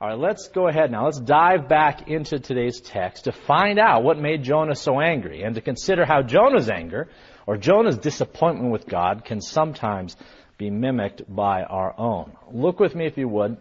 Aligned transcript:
All 0.00 0.08
right, 0.08 0.18
let's 0.18 0.48
go 0.48 0.66
ahead 0.66 0.90
now. 0.90 1.04
Let's 1.04 1.20
dive 1.20 1.68
back 1.68 2.08
into 2.08 2.40
today's 2.40 2.80
text 2.80 3.24
to 3.24 3.32
find 3.32 3.78
out 3.78 4.02
what 4.02 4.18
made 4.18 4.42
Jonah 4.42 4.74
so 4.74 5.00
angry 5.00 5.42
and 5.42 5.54
to 5.54 5.60
consider 5.60 6.04
how 6.04 6.22
Jonah's 6.22 6.68
anger 6.68 7.08
or 7.46 7.56
Jonah's 7.56 7.98
disappointment 7.98 8.72
with 8.72 8.86
God 8.86 9.24
can 9.24 9.40
sometimes 9.40 10.16
be 10.58 10.68
mimicked 10.68 11.22
by 11.32 11.62
our 11.62 11.94
own. 11.98 12.32
Look 12.50 12.80
with 12.80 12.94
me, 12.96 13.06
if 13.06 13.16
you 13.16 13.28
would, 13.28 13.56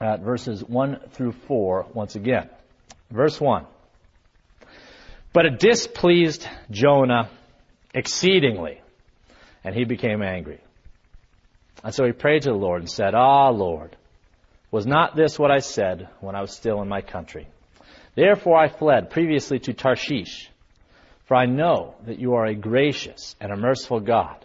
at 0.00 0.20
verses 0.20 0.64
1 0.64 1.00
through 1.12 1.32
4 1.46 1.86
once 1.94 2.16
again. 2.16 2.50
Verse 3.10 3.40
1. 3.40 3.64
But 5.32 5.46
it 5.46 5.60
displeased 5.60 6.48
Jonah 6.70 7.30
exceedingly, 7.94 8.80
and 9.62 9.74
he 9.74 9.84
became 9.84 10.22
angry. 10.22 10.60
And 11.84 11.94
so 11.94 12.04
he 12.04 12.12
prayed 12.12 12.42
to 12.42 12.50
the 12.50 12.56
Lord 12.56 12.82
and 12.82 12.90
said, 12.90 13.14
Ah, 13.14 13.50
Lord, 13.50 13.96
was 14.70 14.86
not 14.86 15.16
this 15.16 15.38
what 15.38 15.50
I 15.50 15.58
said 15.58 16.08
when 16.20 16.34
I 16.34 16.40
was 16.40 16.52
still 16.52 16.80
in 16.82 16.88
my 16.88 17.00
country? 17.00 17.48
Therefore 18.14 18.56
I 18.56 18.68
fled 18.68 19.10
previously 19.10 19.58
to 19.60 19.72
Tarshish, 19.72 20.50
for 21.26 21.36
I 21.36 21.46
know 21.46 21.94
that 22.06 22.18
you 22.18 22.34
are 22.34 22.46
a 22.46 22.54
gracious 22.54 23.36
and 23.40 23.52
a 23.52 23.56
merciful 23.56 24.00
God, 24.00 24.44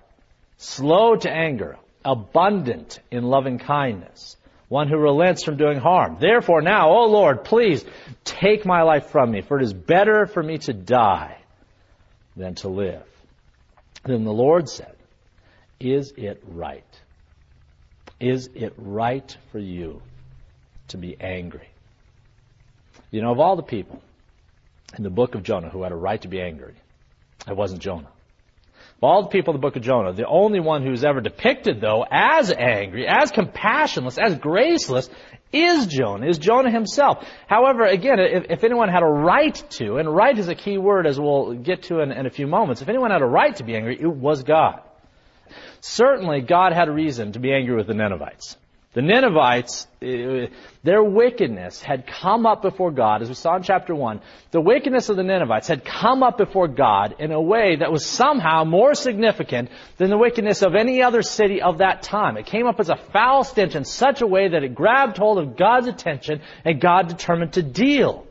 slow 0.57 1.15
to 1.15 1.29
anger, 1.29 1.77
abundant 2.03 2.99
in 3.11 3.23
loving 3.23 3.59
kindness, 3.59 4.37
one 4.67 4.87
who 4.87 4.97
relents 4.97 5.43
from 5.43 5.57
doing 5.57 5.79
harm. 5.79 6.17
Therefore 6.19 6.61
now, 6.61 6.89
O 6.89 7.05
Lord, 7.05 7.43
please 7.43 7.83
take 8.23 8.65
my 8.65 8.81
life 8.81 9.09
from 9.09 9.31
me, 9.31 9.41
for 9.41 9.59
it 9.59 9.63
is 9.63 9.73
better 9.73 10.25
for 10.25 10.41
me 10.41 10.57
to 10.59 10.73
die 10.73 11.37
than 12.35 12.55
to 12.55 12.69
live. 12.69 13.03
Then 14.03 14.23
the 14.23 14.33
Lord 14.33 14.69
said, 14.69 14.95
Is 15.79 16.13
it 16.17 16.43
right? 16.47 16.83
Is 18.19 18.49
it 18.53 18.73
right 18.77 19.35
for 19.51 19.59
you 19.59 20.01
to 20.89 20.97
be 20.97 21.15
angry? 21.19 21.69
You 23.11 23.21
know, 23.21 23.31
of 23.31 23.39
all 23.39 23.55
the 23.55 23.63
people 23.63 24.01
in 24.97 25.03
the 25.03 25.09
book 25.09 25.35
of 25.35 25.43
Jonah 25.43 25.69
who 25.69 25.83
had 25.83 25.91
a 25.91 25.95
right 25.95 26.21
to 26.21 26.27
be 26.27 26.41
angry, 26.41 26.75
it 27.47 27.55
wasn't 27.55 27.81
Jonah. 27.81 28.09
Of 28.97 29.03
all 29.03 29.23
the 29.23 29.29
people 29.29 29.53
in 29.53 29.59
the 29.59 29.65
book 29.65 29.75
of 29.75 29.81
Jonah, 29.81 30.13
the 30.13 30.25
only 30.25 30.61
one 30.61 30.85
who's 30.85 31.03
ever 31.03 31.19
depicted, 31.19 31.81
though, 31.81 32.05
as 32.09 32.51
angry, 32.51 33.05
as 33.07 33.31
compassionless, 33.31 34.17
as 34.17 34.37
graceless, 34.37 35.09
is 35.51 35.87
Jonah, 35.87 36.27
is 36.27 36.37
Jonah 36.37 36.71
himself. 36.71 37.25
However, 37.47 37.85
again, 37.85 38.19
if, 38.19 38.45
if, 38.49 38.63
anyone 38.63 38.89
had 38.89 39.03
a 39.03 39.07
right 39.07 39.55
to, 39.71 39.97
and 39.97 40.13
right 40.13 40.37
is 40.37 40.47
a 40.47 40.55
key 40.55 40.77
word 40.77 41.07
as 41.07 41.19
we'll 41.19 41.53
get 41.53 41.83
to 41.83 41.99
in, 41.99 42.11
in 42.11 42.25
a 42.25 42.29
few 42.29 42.47
moments, 42.47 42.81
if 42.81 42.89
anyone 42.89 43.11
had 43.11 43.21
a 43.21 43.27
right 43.27 43.55
to 43.57 43.63
be 43.63 43.75
angry, 43.75 43.97
it 43.99 44.07
was 44.07 44.43
God. 44.43 44.81
Certainly, 45.81 46.41
God 46.41 46.73
had 46.73 46.87
a 46.87 46.91
reason 46.91 47.33
to 47.33 47.39
be 47.39 47.53
angry 47.53 47.75
with 47.75 47.87
the 47.87 47.93
Ninevites. 47.93 48.57
The 48.95 49.01
Ninevites, 49.01 49.87
uh, 50.01 50.47
their 50.83 51.03
wickedness 51.03 51.83
had 51.83 52.07
come 52.07 52.45
up 52.45 52.61
before 52.61 52.91
God, 52.91 53.21
as 53.21 53.27
we 53.27 53.35
saw 53.35 53.57
in 53.57 53.63
chapter 53.63 53.93
1. 53.93 54.21
The 54.51 54.61
wickedness 54.61 55.09
of 55.09 55.17
the 55.17 55.23
Ninevites 55.23 55.67
had 55.67 55.83
come 55.83 56.23
up 56.23 56.37
before 56.37 56.69
God 56.69 57.15
in 57.19 57.33
a 57.33 57.41
way 57.41 57.75
that 57.75 57.91
was 57.91 58.05
somehow 58.05 58.63
more 58.63 58.93
significant 58.93 59.69
than 59.97 60.09
the 60.09 60.17
wickedness 60.17 60.61
of 60.61 60.75
any 60.75 61.03
other 61.03 61.23
city 61.23 61.61
of 61.61 61.79
that 61.79 62.03
time. 62.03 62.37
It 62.37 62.45
came 62.45 62.67
up 62.67 62.79
as 62.79 62.89
a 62.89 62.95
foul 62.95 63.43
stench 63.43 63.75
in 63.75 63.83
such 63.83 64.21
a 64.21 64.27
way 64.27 64.47
that 64.47 64.63
it 64.63 64.73
grabbed 64.73 65.17
hold 65.17 65.39
of 65.39 65.57
God's 65.57 65.87
attention 65.87 66.39
and 66.63 66.79
God 66.79 67.09
determined 67.09 67.51
to 67.53 67.63
deal 67.63 68.25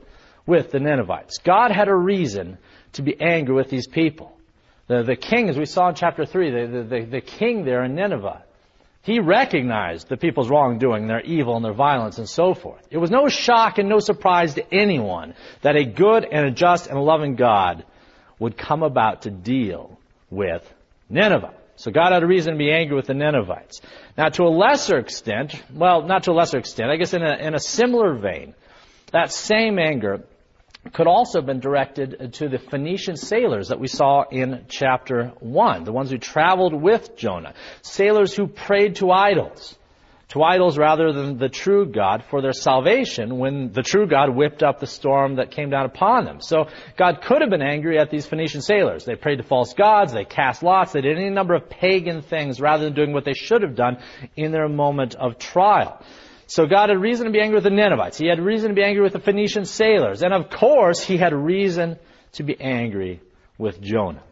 with 0.47 0.71
the 0.71 0.81
Ninevites. 0.81 1.41
God 1.45 1.73
had 1.73 1.89
a 1.89 1.95
reason 1.95 2.57
to 2.95 3.03
be 3.03 3.21
angry 3.21 3.55
with 3.55 3.69
these 3.69 3.87
people. 3.87 4.35
The, 4.87 5.03
the 5.03 5.17
king, 5.17 5.51
as 5.51 5.59
we 5.59 5.67
saw 5.67 5.91
in 5.91 5.95
chapter 5.95 6.25
3, 6.25 6.51
the, 6.51 6.83
the, 6.89 7.05
the 7.05 7.21
king 7.21 7.67
there 7.67 7.85
in 7.85 7.95
Nineveh, 7.95 8.45
he 9.05 9.21
recognized 9.21 10.09
the 10.09 10.17
people's 10.17 10.49
wrongdoing, 10.49 11.07
their 11.07 11.21
evil 11.21 11.57
and 11.57 11.65
their 11.65 11.75
violence 11.75 12.17
and 12.17 12.29
so 12.29 12.55
forth. 12.55 12.81
It 12.91 12.97
was 12.97 13.11
no 13.11 13.29
shock 13.29 13.77
and 13.77 13.87
no 13.87 13.99
surprise 13.99 14.55
to 14.55 14.75
anyone 14.75 15.35
that 15.61 15.77
a 15.77 15.85
good 15.85 16.25
and 16.25 16.47
a 16.47 16.51
just 16.51 16.87
and 16.87 16.97
a 16.97 17.03
loving 17.03 17.37
God 17.37 17.85
would 18.39 18.57
come 18.57 18.83
about 18.83 19.23
to 19.23 19.31
deal 19.31 19.99
with 20.31 20.63
Nineveh. 21.11 21.53
So 21.77 21.91
God 21.91 22.13
had 22.13 22.23
a 22.23 22.27
reason 22.27 22.55
to 22.55 22.59
be 22.59 22.73
angry 22.73 22.97
with 22.97 23.07
the 23.07 23.15
Ninevites. 23.15 23.83
Now 24.17 24.31
to 24.31 24.45
a 24.45 24.49
lesser 24.49 24.97
extent, 24.97 25.55
well, 25.75 26.03
not 26.03 26.23
to 26.23 26.31
a 26.31 26.33
lesser 26.33 26.57
extent, 26.57 26.91
I 26.91 26.97
guess 26.97 27.13
in 27.13 27.23
a, 27.23 27.37
in 27.37 27.55
a 27.55 27.61
similar 27.61 28.15
vein, 28.15 28.55
that 29.13 29.33
same 29.33 29.79
anger 29.79 30.25
could 30.93 31.07
also 31.07 31.39
have 31.39 31.47
been 31.47 31.61
directed 31.61 32.35
to 32.35 32.49
the 32.49 32.59
Phoenician 32.59 33.17
sailors 33.17 33.69
that 33.69 33.81
we 33.81 33.89
saw 33.89 34.25
in 34.31 34.67
chapter 34.69 35.33
1, 35.41 35.85
the 35.85 35.93
ones 35.93 36.11
who 36.11 36.19
traveled 36.19 36.75
with 36.75 37.17
Jonah. 37.17 37.55
Sailors 37.83 38.35
who 38.35 38.47
prayed 38.47 38.97
to 38.97 39.11
idols, 39.11 39.77
to 40.29 40.43
idols 40.43 40.77
rather 40.77 41.13
than 41.13 41.39
the 41.39 41.49
true 41.49 41.87
God 41.87 42.25
for 42.29 42.43
their 42.43 42.53
salvation 42.53 43.39
when 43.39 43.73
the 43.73 43.83
true 43.83 44.07
God 44.07 44.35
whipped 44.35 44.63
up 44.63 44.81
the 44.81 44.87
storm 44.87 45.37
that 45.37 45.51
came 45.51 45.71
down 45.71 45.87
upon 45.87 46.25
them. 46.25 46.41
So 46.41 46.67
God 46.97 47.23
could 47.23 47.41
have 47.41 47.51
been 47.51 47.63
angry 47.63 47.99
at 47.99 48.11
these 48.11 48.27
Phoenician 48.27 48.61
sailors. 48.61 49.05
They 49.05 49.17
prayed 49.17 49.37
to 49.37 49.43
false 49.43 49.75
gods, 49.75 50.13
they 50.13 50.25
cast 50.25 50.63
lots, 50.63 50.93
they 50.93 51.01
did 51.01 51.17
any 51.17 51.31
number 51.31 51.55
of 51.55 51.71
pagan 51.71 52.23
things 52.23 52.61
rather 52.61 52.85
than 52.85 52.95
doing 52.95 53.13
what 53.13 53.25
they 53.25 53.35
should 53.35 53.63
have 53.63 53.77
done 53.77 53.99
in 54.37 54.53
their 54.53 54.69
moment 54.69 55.15
of 55.15 55.39
trial. 55.39 56.03
So 56.47 56.67
God 56.67 56.91
had 56.91 57.01
reason 57.01 57.27
to 57.27 57.33
be 57.33 57.41
angry 57.41 57.57
with 57.57 57.65
the 57.65 57.71
Ninevites. 57.71 58.19
He 58.19 58.29
had 58.29 58.41
reason 58.41 58.69
to 58.69 58.75
be 58.75 58.83
angry 58.83 59.03
with 59.03 59.13
the 59.13 59.21
Phoenician 59.21 59.65
sailors. 59.65 60.23
And 60.23 60.35
of 60.35 60.51
course, 60.51 61.03
he 61.03 61.17
had 61.17 61.33
reason 61.33 61.99
to 62.33 62.43
be 62.43 62.61
angry 62.61 63.21
with 63.57 63.81
Jonah, 63.81 64.23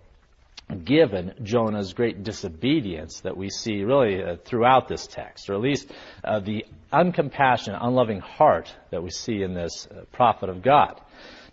given 0.84 1.34
Jonah's 1.42 1.92
great 1.92 2.22
disobedience 2.22 3.20
that 3.20 3.36
we 3.36 3.48
see 3.48 3.84
really 3.84 4.22
uh, 4.22 4.36
throughout 4.44 4.88
this 4.88 5.06
text, 5.06 5.48
or 5.48 5.54
at 5.54 5.60
least 5.60 5.90
uh, 6.24 6.40
the 6.40 6.66
uncompassionate, 6.92 7.78
unloving 7.80 8.20
heart 8.20 8.74
that 8.90 9.02
we 9.02 9.10
see 9.10 9.42
in 9.42 9.54
this 9.54 9.86
uh, 9.86 10.04
prophet 10.12 10.50
of 10.50 10.62
God. 10.62 11.00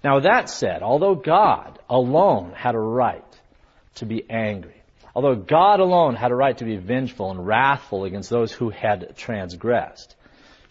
Now, 0.04 0.20
that 0.22 0.50
said, 0.50 0.82
although 0.82 1.16
God 1.16 1.80
alone 1.90 2.54
had 2.56 2.76
a 2.76 2.80
right 2.80 3.24
to 3.96 4.06
be 4.06 4.26
angry, 4.30 4.82
although 5.14 5.36
God 5.36 5.80
alone 5.80 6.16
had 6.16 6.32
a 6.32 6.36
right 6.36 6.58
to 6.58 6.66
be 6.66 6.78
vengeful 6.78 7.32
and 7.32 7.46
wrathful 7.46 8.06
against 8.06 8.30
those 8.30 8.52
who 8.52 8.70
had 8.70 9.16
transgressed, 9.18 10.16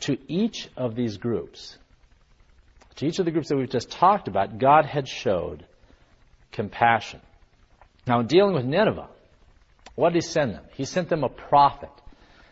to 0.01 0.17
each 0.29 0.69
of 0.77 0.95
these 0.95 1.17
groups, 1.17 1.77
to 2.97 3.07
each 3.07 3.19
of 3.19 3.25
the 3.25 3.31
groups 3.31 3.49
that 3.49 3.57
we've 3.57 3.71
just 3.71 3.91
talked 3.91 4.29
about, 4.29 4.59
God 4.59 4.87
had 4.87 5.09
showed 5.09 5.65
compassion. 6.53 7.21
Now, 8.07 8.21
in 8.21 8.27
dealing 8.27 8.55
with 8.55 8.65
Nineveh, 8.65 9.09
what 9.95 10.13
did 10.13 10.23
he 10.23 10.29
send 10.29 10.55
them? 10.55 10.65
He 10.75 10.85
sent 10.85 11.09
them 11.09 11.25
a 11.25 11.29
prophet. 11.29 11.91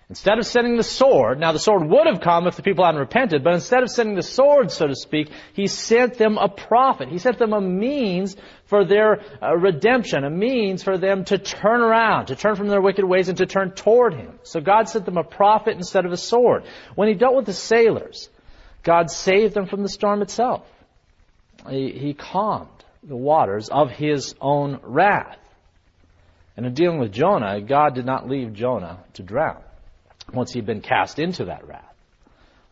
Instead 0.09 0.39
of 0.39 0.47
sending 0.47 0.77
the 0.77 0.85
sword, 0.85 1.41
now 1.41 1.51
the 1.51 1.59
sword 1.59 1.83
would 1.89 2.07
have 2.07 2.21
come 2.21 2.47
if 2.47 2.55
the 2.55 2.63
people 2.63 2.85
hadn't 2.85 3.01
repented, 3.01 3.43
but 3.43 3.55
instead 3.55 3.83
of 3.83 3.91
sending 3.91 4.15
the 4.15 4.23
sword, 4.23 4.71
so 4.71 4.87
to 4.87 4.95
speak, 4.95 5.29
he 5.53 5.67
sent 5.67 6.15
them 6.15 6.39
a 6.39 6.49
prophet. 6.49 7.09
He 7.09 7.19
sent 7.19 7.39
them 7.39 7.53
a 7.53 7.61
means 7.61 8.37
for 8.67 8.85
their 8.85 9.21
uh, 9.43 9.57
redemption, 9.57 10.23
a 10.23 10.31
means 10.31 10.85
for 10.85 10.97
them 10.97 11.25
to 11.25 11.39
turn 11.39 11.81
around, 11.81 12.27
to 12.27 12.37
turn 12.37 12.55
from 12.55 12.69
their 12.69 12.81
wicked 12.81 13.05
ways 13.05 13.29
and 13.29 13.39
to 13.39 13.47
turn 13.47 13.73
toward 13.73 14.15
him. 14.15 14.39
So 14.45 14.61
God 14.61 14.89
sent 14.89 15.07
them 15.07 15.17
a 15.17 15.25
prophet 15.25 15.77
instead 15.77 16.07
of 16.07 16.13
a 16.13 16.17
sword. 16.17 16.63
When 16.95 17.09
he 17.09 17.15
dealt 17.15 17.35
with 17.35 17.47
the 17.47 17.53
sailors, 17.53 18.29
God 18.85 19.11
saved 19.11 19.55
them 19.55 19.67
from 19.67 19.83
the 19.83 19.89
storm 19.89 20.23
itself. 20.23 20.65
He, 21.69 21.91
he 21.91 22.15
calmed 22.15 22.69
the 23.03 23.17
waters 23.17 23.71
of 23.71 23.91
his 23.91 24.37
own 24.41 24.79
wrath. 24.85 25.39
And 26.57 26.65
in 26.65 26.75
dealing 26.75 27.01
with 27.01 27.11
Jonah, 27.11 27.61
God 27.61 27.97
did 27.97 28.07
not 28.07 28.29
leave 28.29 28.53
Jonah 28.53 29.01
to 29.15 29.25
drown 29.25 29.66
once 30.37 30.53
he 30.53 30.59
had 30.59 30.67
been 30.67 30.81
cast 30.81 31.19
into 31.19 31.47
that 31.47 31.67
wrath. 31.67 31.95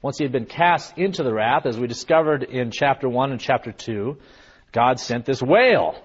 Once 0.03 0.19
he 0.19 0.25
had 0.25 0.33
been 0.33 0.45
cast 0.45 0.97
into 0.99 1.23
the 1.23 1.33
wrath, 1.33 1.65
as 1.65 1.79
we 1.79 1.87
discovered 1.87 2.43
in 2.43 2.71
chapter 2.71 3.09
1 3.09 3.33
and 3.33 3.41
chapter 3.41 3.73
2, 3.73 4.19
God 4.71 5.01
sent 5.01 5.25
this 5.25 5.43
whale. 5.43 5.97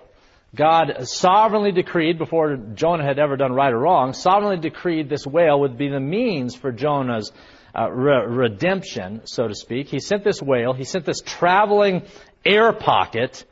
God 0.56 1.08
sovereignly 1.08 1.72
decreed, 1.72 2.18
before 2.18 2.56
Jonah 2.56 3.04
had 3.04 3.20
ever 3.20 3.36
done 3.36 3.52
right 3.52 3.74
or 3.74 3.80
wrong, 3.80 4.14
sovereignly 4.14 4.58
decreed 4.58 5.10
this 5.10 5.28
whale 5.28 5.60
would 5.60 5.78
be 5.78 5.90
the 5.90 6.00
means 6.00 6.56
for 6.56 6.72
Jonah's 6.72 7.32
uh, 7.78 7.92
re- 7.92 8.26
redemption, 8.26 9.22
so 9.26 9.48
to 9.48 9.54
speak. 9.54 9.90
He 9.90 10.00
sent 10.00 10.24
this 10.24 10.42
whale, 10.42 10.74
he 10.74 10.86
sent 10.86 11.06
this 11.06 11.22
traveling 11.22 12.04
air 12.46 12.74
pocket 12.74 13.46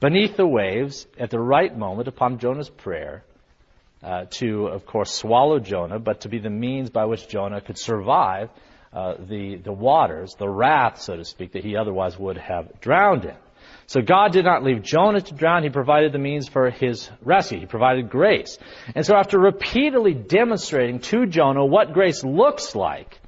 beneath 0.00 0.36
the 0.36 0.46
waves 0.46 1.06
at 1.18 1.30
the 1.30 1.40
right 1.40 1.76
moment 1.76 2.08
upon 2.08 2.38
Jonah's 2.38 2.68
prayer 2.68 3.24
uh, 4.04 4.26
to, 4.30 4.66
of 4.66 4.84
course, 4.84 5.12
swallow 5.12 5.58
Jonah, 5.58 5.98
but 5.98 6.20
to 6.20 6.28
be 6.28 6.38
the 6.38 6.50
means 6.50 6.90
by 6.90 7.06
which 7.06 7.26
Jonah 7.26 7.60
could 7.60 7.78
survive 7.78 8.50
uh, 8.92 9.14
the, 9.18 9.56
the 9.56 9.72
waters, 9.72 10.34
the 10.38 10.48
wrath, 10.48 11.00
so 11.00 11.16
to 11.16 11.24
speak, 11.24 11.52
that 11.52 11.64
he 11.64 11.76
otherwise 11.76 12.18
would 12.18 12.36
have 12.36 12.80
drowned 12.80 13.24
in. 13.24 13.34
So 13.86 14.00
God 14.00 14.32
did 14.32 14.44
not 14.44 14.62
leave 14.62 14.82
Jonah 14.82 15.20
to 15.20 15.34
drown. 15.34 15.62
He 15.62 15.70
provided 15.70 16.12
the 16.12 16.18
means 16.18 16.48
for 16.48 16.70
his 16.70 17.10
rescue. 17.22 17.60
He 17.60 17.66
provided 17.66 18.08
grace. 18.08 18.58
And 18.94 19.04
so 19.04 19.16
after 19.16 19.38
repeatedly 19.38 20.14
demonstrating 20.14 21.00
to 21.00 21.26
Jonah 21.26 21.64
what 21.64 21.92
grace 21.92 22.22
looks 22.22 22.74
like, 22.74 23.18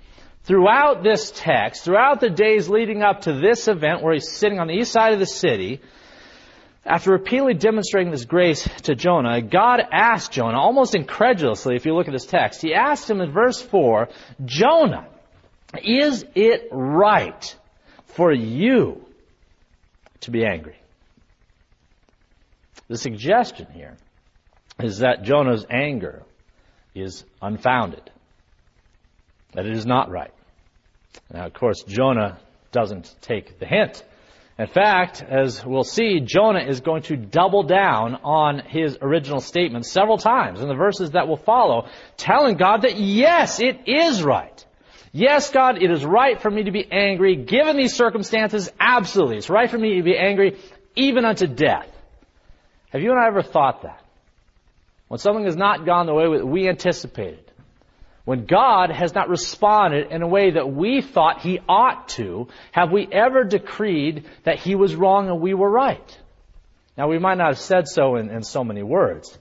throughout 0.44 1.02
this 1.02 1.32
text, 1.34 1.84
throughout 1.84 2.20
the 2.20 2.31
days 2.31 2.69
leading 2.69 3.02
up 3.02 3.23
to 3.23 3.32
this 3.32 3.67
event 3.67 4.02
where 4.02 4.14
he's 4.14 4.31
sitting 4.31 4.61
on 4.61 4.69
the 4.69 4.75
east 4.75 4.93
side 4.93 5.12
of 5.12 5.19
the 5.19 5.26
city, 5.26 5.81
after 6.86 7.10
repeatedly 7.10 7.54
demonstrating 7.54 8.10
this 8.10 8.24
grace 8.24 8.68
to 8.82 8.94
Jonah, 8.94 9.42
God 9.42 9.80
asked 9.92 10.32
Jonah, 10.32 10.58
almost 10.58 10.94
incredulously, 10.94 11.76
if 11.76 11.84
you 11.84 11.94
look 11.94 12.08
at 12.08 12.12
this 12.12 12.26
text, 12.26 12.62
he 12.62 12.74
asked 12.74 13.10
him 13.10 13.20
in 13.20 13.32
verse 13.32 13.60
4, 13.60 14.08
Jonah, 14.44 15.06
is 15.82 16.24
it 16.34 16.68
right 16.70 17.56
for 18.06 18.32
you 18.32 19.04
to 20.20 20.30
be 20.30 20.44
angry. 20.44 20.76
The 22.88 22.96
suggestion 22.96 23.66
here 23.72 23.96
is 24.80 24.98
that 24.98 25.22
Jonah's 25.22 25.66
anger 25.68 26.22
is 26.94 27.24
unfounded, 27.42 28.10
that 29.52 29.66
it 29.66 29.76
is 29.76 29.86
not 29.86 30.10
right. 30.10 30.32
Now, 31.32 31.46
of 31.46 31.52
course, 31.52 31.82
Jonah 31.82 32.38
doesn't 32.72 33.14
take 33.22 33.58
the 33.58 33.66
hint. 33.66 34.04
In 34.58 34.66
fact, 34.66 35.22
as 35.22 35.64
we'll 35.66 35.84
see, 35.84 36.20
Jonah 36.20 36.60
is 36.60 36.80
going 36.80 37.02
to 37.02 37.16
double 37.16 37.62
down 37.62 38.14
on 38.24 38.58
his 38.58 38.96
original 39.02 39.40
statement 39.40 39.84
several 39.84 40.16
times 40.16 40.62
in 40.62 40.68
the 40.68 40.74
verses 40.74 41.10
that 41.10 41.28
will 41.28 41.36
follow, 41.36 41.88
telling 42.16 42.56
God 42.56 42.82
that 42.82 42.96
yes, 42.96 43.60
it 43.60 43.86
is 43.86 44.22
right. 44.22 44.64
Yes, 45.12 45.50
God, 45.50 45.82
it 45.82 45.90
is 45.90 46.04
right 46.04 46.40
for 46.40 46.50
me 46.50 46.64
to 46.64 46.70
be 46.70 46.90
angry 46.90 47.36
given 47.36 47.76
these 47.76 47.94
circumstances. 47.94 48.70
Absolutely. 48.80 49.36
It's 49.36 49.50
right 49.50 49.70
for 49.70 49.78
me 49.78 49.96
to 49.96 50.02
be 50.02 50.16
angry 50.16 50.58
even 50.94 51.26
unto 51.26 51.46
death. 51.46 51.88
Have 52.90 53.02
you 53.02 53.10
and 53.10 53.20
I 53.20 53.26
ever 53.26 53.42
thought 53.42 53.82
that? 53.82 54.02
When 55.08 55.18
something 55.18 55.44
has 55.44 55.56
not 55.56 55.84
gone 55.84 56.06
the 56.06 56.14
way 56.14 56.28
we 56.42 56.68
anticipated, 56.68 57.45
when 58.26 58.44
God 58.44 58.90
has 58.90 59.14
not 59.14 59.28
responded 59.28 60.11
in 60.11 60.20
a 60.20 60.26
way 60.26 60.50
that 60.50 60.69
we 60.69 61.00
thought 61.00 61.40
He 61.40 61.61
ought 61.69 62.08
to, 62.11 62.49
have 62.73 62.90
we 62.90 63.08
ever 63.11 63.44
decreed 63.44 64.26
that 64.43 64.58
He 64.58 64.75
was 64.75 64.96
wrong 64.96 65.31
and 65.31 65.40
we 65.40 65.55
were 65.55 65.70
right? 65.70 66.19
Now, 66.99 67.08
we 67.08 67.20
might 67.20 67.38
not 67.38 67.49
have 67.49 67.58
said 67.58 67.87
so 67.87 68.17
in, 68.17 68.31
in 68.31 68.43
so 68.43 68.64
many 68.64 68.82
words. 68.82 69.38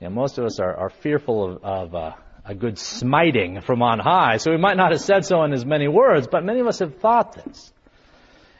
You 0.00 0.08
know, 0.08 0.14
most 0.14 0.38
of 0.38 0.44
us 0.44 0.60
are, 0.60 0.76
are 0.76 0.90
fearful 0.90 1.56
of, 1.56 1.64
of 1.64 1.94
uh, 1.94 2.12
a 2.44 2.54
good 2.54 2.78
smiting 2.78 3.62
from 3.62 3.82
on 3.82 3.98
high, 3.98 4.36
so 4.36 4.52
we 4.52 4.58
might 4.58 4.76
not 4.76 4.92
have 4.92 5.00
said 5.00 5.24
so 5.24 5.42
in 5.42 5.52
as 5.52 5.66
many 5.66 5.88
words, 5.88 6.28
but 6.30 6.44
many 6.44 6.60
of 6.60 6.68
us 6.68 6.78
have 6.78 6.98
thought 6.98 7.32
this. 7.32 7.72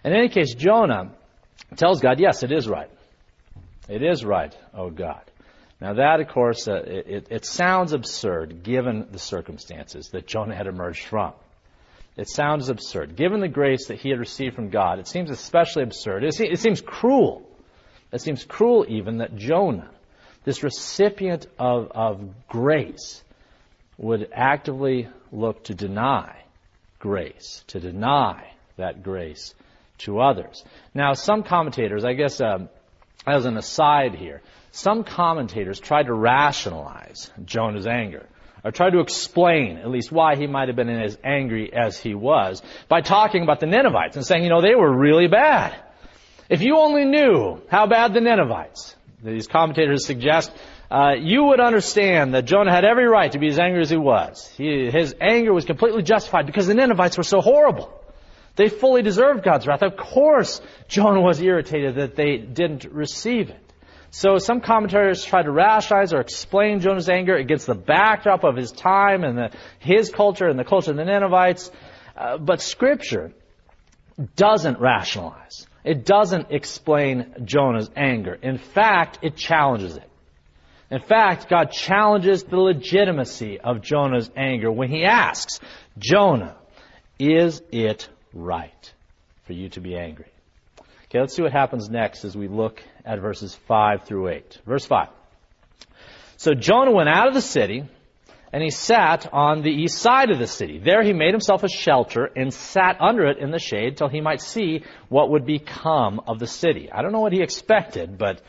In 0.05 0.13
any 0.13 0.31
case, 0.31 0.53
Jonah 0.55 1.13
tells 1.77 2.01
God, 2.01 2.19
yes, 2.19 2.43
it 2.43 2.51
is 2.51 2.69
right. 2.69 2.91
It 3.89 4.03
is 4.03 4.25
right, 4.25 4.57
O 4.75 4.91
God. 4.91 5.30
Now 5.81 5.95
that, 5.95 6.21
of 6.21 6.29
course, 6.29 6.69
uh, 6.69 6.83
it, 6.85 7.29
it 7.31 7.45
sounds 7.45 7.93
absurd 7.93 8.63
given 8.63 9.09
the 9.11 9.19
circumstances 9.19 10.11
that 10.13 10.27
Jonah 10.27 10.55
had 10.55 10.67
emerged 10.67 11.07
from. 11.07 11.33
It 12.17 12.29
sounds 12.29 12.69
absurd. 12.69 13.17
Given 13.17 13.41
the 13.41 13.49
grace 13.49 13.87
that 13.87 13.99
he 13.99 14.11
had 14.11 14.19
received 14.19 14.55
from 14.55 14.69
God, 14.69 14.99
it 14.99 15.09
seems 15.09 15.31
especially 15.31 15.85
absurd. 15.85 16.25
It, 16.25 16.39
it 16.41 16.59
seems 16.59 16.81
cruel. 16.81 17.49
It 18.13 18.21
seems 18.21 18.45
cruel 18.45 18.85
even 18.89 19.19
that 19.19 19.37
Jonah, 19.37 19.91
this 20.45 20.63
recipient 20.63 21.47
of, 21.59 21.91
of 21.93 22.47
grace, 22.49 23.23
would 23.97 24.29
actively 24.35 25.09
look 25.33 25.65
to 25.65 25.75
deny 25.75 26.43
grace, 26.99 27.65
to 27.69 27.81
deny 27.81 28.53
that 28.77 29.03
grace 29.03 29.55
to 29.99 30.21
others. 30.21 30.65
Now, 30.95 31.13
some 31.13 31.43
commentators, 31.43 32.05
I 32.05 32.15
guess 32.15 32.41
um, 32.41 32.69
as 33.27 33.45
an 33.45 33.57
aside 33.57 34.15
here, 34.15 34.43
some 34.73 35.05
commentators 35.05 35.81
tried 35.81 36.07
to 36.07 36.15
rationalize 36.15 37.31
Jonah's 37.45 37.87
anger, 37.87 38.27
or 38.65 38.71
tried 38.71 38.91
to 38.91 39.01
explain 39.01 39.79
at 39.79 39.91
least 39.91 40.13
why 40.13 40.37
he 40.37 40.47
might 40.47 40.69
have 40.69 40.77
been 40.77 40.89
as 40.89 41.19
angry 41.25 41.73
as 41.73 41.99
he 41.99 42.15
was, 42.15 42.63
by 42.89 43.01
talking 43.01 43.43
about 43.43 43.61
the 43.61 43.67
Ninevites 43.67 44.17
and 44.17 44.25
saying, 44.25 44.45
you 44.45 44.51
know, 44.51 44.61
they 44.61 44.75
were 44.75 44.93
really 44.93 45.29
bad. 45.29 45.75
If 46.49 46.63
you 46.63 46.77
only 46.77 47.05
knew 47.05 47.61
how 47.71 47.87
bad 47.87 48.13
the 48.13 48.21
Ninevites, 48.21 48.97
these 49.23 49.47
commentators 49.47 50.05
suggest, 50.05 50.53
uh, 50.91 51.13
you 51.19 51.45
would 51.45 51.61
understand 51.61 52.35
that 52.35 52.45
Jonah 52.45 52.73
had 52.73 52.85
every 52.85 53.07
right 53.07 53.31
to 53.33 53.39
be 53.39 53.49
as 53.49 53.59
angry 53.59 53.81
as 53.81 53.91
he 53.91 53.97
was. 53.97 54.53
He, 54.57 54.91
his 54.91 55.15
anger 55.21 55.53
was 55.53 55.65
completely 55.65 56.03
justified 56.03 56.47
because 56.47 56.67
the 56.67 56.75
Ninevites 56.75 57.17
were 57.17 57.23
so 57.23 57.41
horrible. 57.41 57.97
They 58.57 58.69
fully 58.69 59.03
deserved 59.03 59.45
God's 59.45 59.67
wrath. 59.67 59.83
Of 59.83 59.97
course, 59.97 60.61
Jonah 60.89 61.21
was 61.21 61.41
irritated 61.41 61.95
that 61.95 62.17
they 62.17 62.37
didn't 62.39 62.85
receive 62.85 63.51
it. 63.51 63.70
So 64.11 64.39
some 64.39 64.61
commentators 64.61 65.25
try 65.25 65.43
to 65.43 65.51
rationalize 65.51 66.13
or 66.13 66.21
explain 66.21 66.81
Jonah's 66.81 67.09
anger 67.09 67.37
against 67.37 67.67
the 67.67 67.75
backdrop 67.75 68.43
of 68.43 68.57
his 68.57 68.73
time 68.73 69.23
and 69.23 69.39
the, 69.39 69.51
his 69.79 70.11
culture 70.11 70.49
and 70.49 70.59
the 70.59 70.65
culture 70.65 70.91
of 70.91 70.97
the 70.97 71.05
Ninevites. 71.05 71.71
Uh, 72.17 72.39
but 72.39 72.61
Scripture 72.61 73.33
doesn't 74.35 74.81
rationalize. 74.81 75.67
It 75.85 76.05
doesn't 76.05 76.51
explain 76.51 77.35
Jonah's 77.45 77.91
anger. 77.97 78.35
In 78.35 78.59
fact, 78.59 79.21
it 79.23 79.37
challenges 79.37 79.97
it. 79.97 80.11
In 80.91 81.01
fact, 81.01 81.49
God 81.49 81.71
challenges 81.71 82.43
the 82.43 82.57
legitimacy 82.57 83.61
of 83.61 83.81
Jonah's 83.81 84.29
anger 84.37 84.73
when 84.73 84.91
he 84.91 85.05
asks, 85.05 85.61
Jonah, 85.99 86.57
is 87.19 87.63
it 87.71 88.09
right 88.35 88.93
for 89.45 89.53
you 89.53 89.69
to 89.71 89.81
be 89.81 89.97
angry? 89.97 90.27
Okay, 91.11 91.19
let's 91.19 91.35
see 91.35 91.43
what 91.43 91.51
happens 91.51 91.91
next 91.91 92.25
as 92.25 92.37
we 92.37 92.47
look 92.47 92.81
at 93.05 93.19
verses 93.19 93.53
5 93.67 94.05
through 94.05 94.29
8. 94.29 94.61
Verse 94.65 94.85
5. 94.87 95.09
So 96.37 96.55
Jonah 96.55 96.93
went 96.93 97.09
out 97.09 97.27
of 97.27 97.35
the 97.35 97.41
city, 97.41 97.83
and 98.53 98.63
he 98.63 98.71
sat 98.71 99.29
on 99.33 99.63
the 99.63 99.73
east 99.73 99.99
side 99.99 100.31
of 100.31 100.39
the 100.39 100.47
city. 100.47 100.79
There 100.79 101.03
he 101.03 101.13
made 101.13 101.33
himself 101.33 101.65
a 101.65 101.69
shelter 101.69 102.31
and 102.37 102.55
sat 102.55 103.01
under 103.01 103.27
it 103.27 103.39
in 103.39 103.51
the 103.51 103.59
shade 103.59 103.97
till 103.97 104.07
he 104.07 104.21
might 104.21 104.41
see 104.41 104.85
what 105.09 105.31
would 105.31 105.45
become 105.45 106.21
of 106.29 106.39
the 106.39 106.47
city. 106.47 106.93
I 106.93 107.03
don't 107.03 107.11
know 107.11 107.21
what 107.21 107.33
he 107.33 107.43
expected, 107.43 108.17
but 108.17 108.41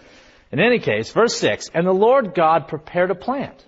in 0.52 0.60
any 0.60 0.78
case, 0.78 1.12
verse 1.12 1.36
6, 1.38 1.72
And 1.74 1.88
the 1.88 1.94
Lord 1.94 2.36
God 2.36 2.68
prepared 2.68 3.10
a 3.10 3.16
plant. 3.16 3.66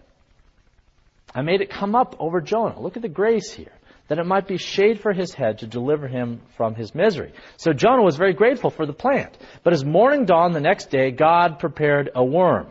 I 1.34 1.42
made 1.42 1.62
it 1.62 1.72
come 1.72 1.95
up 1.95 2.16
over 2.19 2.42
Jonah. 2.42 2.80
Look 2.80 2.95
at 2.95 3.01
the 3.01 3.10
grace 3.10 3.51
here 3.51 3.74
that 4.08 4.20
it 4.20 4.26
might 4.26 4.48
be 4.48 4.58
shade 4.58 5.00
for 5.00 5.14
his 5.14 5.34
head 5.34 5.60
to 5.60 5.68
deliver 5.68 6.08
him 6.08 6.42
from 6.58 6.76
his 6.76 6.94
misery. 6.94 7.34
So 7.58 7.74
Jonah 7.74 8.04
was 8.04 8.18
very 8.18 8.34
grateful 8.34 8.70
for 8.70 8.86
the 8.86 8.94
plant. 8.94 9.38
But 9.64 9.74
as 9.74 9.86
morning 9.86 10.26
dawned 10.26 10.56
the 10.56 10.60
next 10.60 10.90
day, 10.90 11.12
God 11.12 11.60
prepared 11.60 12.10
a 12.14 12.24
worm. 12.24 12.68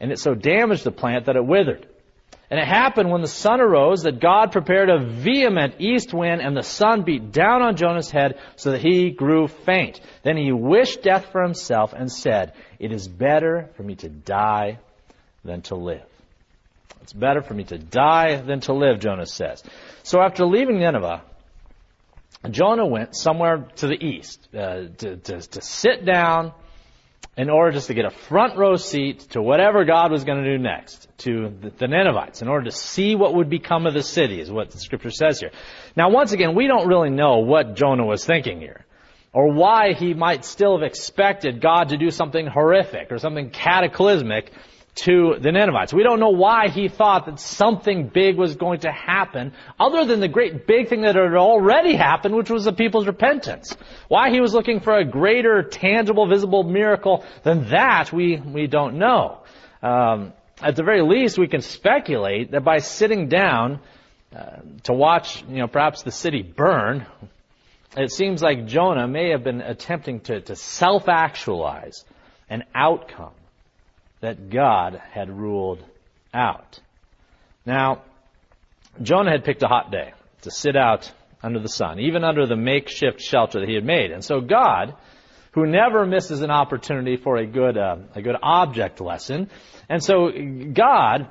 And 0.00 0.10
it 0.12 0.18
so 0.18 0.34
damaged 0.34 0.84
the 0.84 0.92
plant 0.92 1.26
that 1.26 1.36
it 1.36 1.44
withered. 1.44 1.86
And 2.50 2.58
it 2.58 2.66
happened 2.66 3.10
when 3.10 3.20
the 3.20 3.28
sun 3.28 3.60
arose 3.60 4.02
that 4.02 4.20
God 4.20 4.52
prepared 4.52 4.88
a 4.88 5.04
vehement 5.04 5.74
east 5.80 6.14
wind 6.14 6.40
and 6.40 6.56
the 6.56 6.62
sun 6.62 7.02
beat 7.02 7.30
down 7.30 7.60
on 7.60 7.76
Jonah's 7.76 8.10
head 8.10 8.38
so 8.56 8.70
that 8.70 8.80
he 8.80 9.10
grew 9.10 9.48
faint. 9.48 10.00
Then 10.22 10.38
he 10.38 10.50
wished 10.50 11.02
death 11.02 11.26
for 11.30 11.42
himself 11.42 11.92
and 11.92 12.10
said, 12.10 12.54
It 12.78 12.90
is 12.90 13.06
better 13.06 13.68
for 13.76 13.82
me 13.82 13.96
to 13.96 14.08
die 14.08 14.78
than 15.44 15.60
to 15.62 15.74
live. 15.74 16.06
It's 17.08 17.14
better 17.14 17.40
for 17.40 17.54
me 17.54 17.64
to 17.64 17.78
die 17.78 18.36
than 18.36 18.60
to 18.60 18.74
live, 18.74 19.00
Jonah 19.00 19.24
says. 19.24 19.64
So 20.02 20.20
after 20.20 20.44
leaving 20.44 20.78
Nineveh, 20.78 21.22
Jonah 22.50 22.86
went 22.86 23.16
somewhere 23.16 23.66
to 23.76 23.86
the 23.86 23.94
east 23.94 24.46
uh, 24.54 24.88
to, 24.98 25.16
to, 25.16 25.40
to 25.40 25.62
sit 25.62 26.04
down 26.04 26.52
in 27.38 27.48
order 27.48 27.72
just 27.72 27.86
to 27.86 27.94
get 27.94 28.04
a 28.04 28.10
front 28.10 28.58
row 28.58 28.76
seat 28.76 29.20
to 29.30 29.40
whatever 29.40 29.86
God 29.86 30.12
was 30.12 30.24
going 30.24 30.44
to 30.44 30.50
do 30.54 30.62
next, 30.62 31.08
to 31.20 31.50
the, 31.62 31.70
the 31.70 31.88
Ninevites, 31.88 32.42
in 32.42 32.48
order 32.48 32.66
to 32.66 32.72
see 32.72 33.14
what 33.14 33.34
would 33.36 33.48
become 33.48 33.86
of 33.86 33.94
the 33.94 34.02
city, 34.02 34.38
is 34.38 34.50
what 34.50 34.70
the 34.70 34.78
scripture 34.78 35.10
says 35.10 35.40
here. 35.40 35.52
Now, 35.96 36.10
once 36.10 36.32
again, 36.32 36.54
we 36.54 36.66
don't 36.66 36.88
really 36.88 37.08
know 37.08 37.38
what 37.38 37.74
Jonah 37.74 38.04
was 38.04 38.22
thinking 38.22 38.60
here, 38.60 38.84
or 39.32 39.50
why 39.50 39.94
he 39.94 40.12
might 40.12 40.44
still 40.44 40.78
have 40.78 40.86
expected 40.86 41.62
God 41.62 41.88
to 41.88 41.96
do 41.96 42.10
something 42.10 42.46
horrific 42.46 43.10
or 43.10 43.16
something 43.16 43.48
cataclysmic 43.48 44.52
to 45.02 45.36
the 45.40 45.52
Ninevites. 45.52 45.92
We 45.92 46.02
don't 46.02 46.18
know 46.18 46.30
why 46.30 46.68
he 46.68 46.88
thought 46.88 47.26
that 47.26 47.38
something 47.38 48.08
big 48.08 48.36
was 48.36 48.56
going 48.56 48.80
to 48.80 48.90
happen 48.90 49.52
other 49.78 50.04
than 50.04 50.20
the 50.20 50.28
great 50.28 50.66
big 50.66 50.88
thing 50.88 51.02
that 51.02 51.14
had 51.14 51.34
already 51.34 51.94
happened, 51.94 52.34
which 52.34 52.50
was 52.50 52.64
the 52.64 52.72
people's 52.72 53.06
repentance. 53.06 53.76
Why 54.08 54.30
he 54.30 54.40
was 54.40 54.54
looking 54.54 54.80
for 54.80 54.96
a 54.96 55.04
greater, 55.04 55.62
tangible, 55.62 56.28
visible 56.28 56.64
miracle 56.64 57.24
than 57.44 57.70
that, 57.70 58.12
we, 58.12 58.40
we 58.40 58.66
don't 58.66 58.98
know. 58.98 59.38
Um, 59.82 60.32
at 60.60 60.74
the 60.74 60.82
very 60.82 61.02
least, 61.02 61.38
we 61.38 61.46
can 61.46 61.60
speculate 61.60 62.50
that 62.50 62.64
by 62.64 62.78
sitting 62.78 63.28
down 63.28 63.80
uh, 64.34 64.56
to 64.84 64.92
watch, 64.92 65.44
you 65.48 65.58
know, 65.58 65.68
perhaps 65.68 66.02
the 66.02 66.10
city 66.10 66.42
burn, 66.42 67.06
it 67.96 68.10
seems 68.10 68.42
like 68.42 68.66
Jonah 68.66 69.06
may 69.06 69.30
have 69.30 69.44
been 69.44 69.60
attempting 69.60 70.20
to, 70.22 70.40
to 70.40 70.56
self-actualize 70.56 72.04
an 72.50 72.64
outcome 72.74 73.32
that 74.20 74.50
God 74.50 75.00
had 75.12 75.30
ruled 75.30 75.82
out. 76.34 76.80
Now, 77.64 78.02
Jonah 79.00 79.30
had 79.30 79.44
picked 79.44 79.62
a 79.62 79.68
hot 79.68 79.90
day 79.90 80.12
to 80.42 80.50
sit 80.50 80.76
out 80.76 81.10
under 81.42 81.60
the 81.60 81.68
sun, 81.68 82.00
even 82.00 82.24
under 82.24 82.46
the 82.46 82.56
makeshift 82.56 83.20
shelter 83.20 83.60
that 83.60 83.68
he 83.68 83.74
had 83.74 83.84
made. 83.84 84.10
And 84.10 84.24
so 84.24 84.40
God, 84.40 84.94
who 85.52 85.66
never 85.66 86.04
misses 86.04 86.42
an 86.42 86.50
opportunity 86.50 87.16
for 87.16 87.36
a 87.36 87.46
good, 87.46 87.78
uh, 87.78 87.96
a 88.14 88.22
good 88.22 88.36
object 88.42 89.00
lesson, 89.00 89.50
and 89.88 90.02
so 90.02 90.30
God 90.72 91.30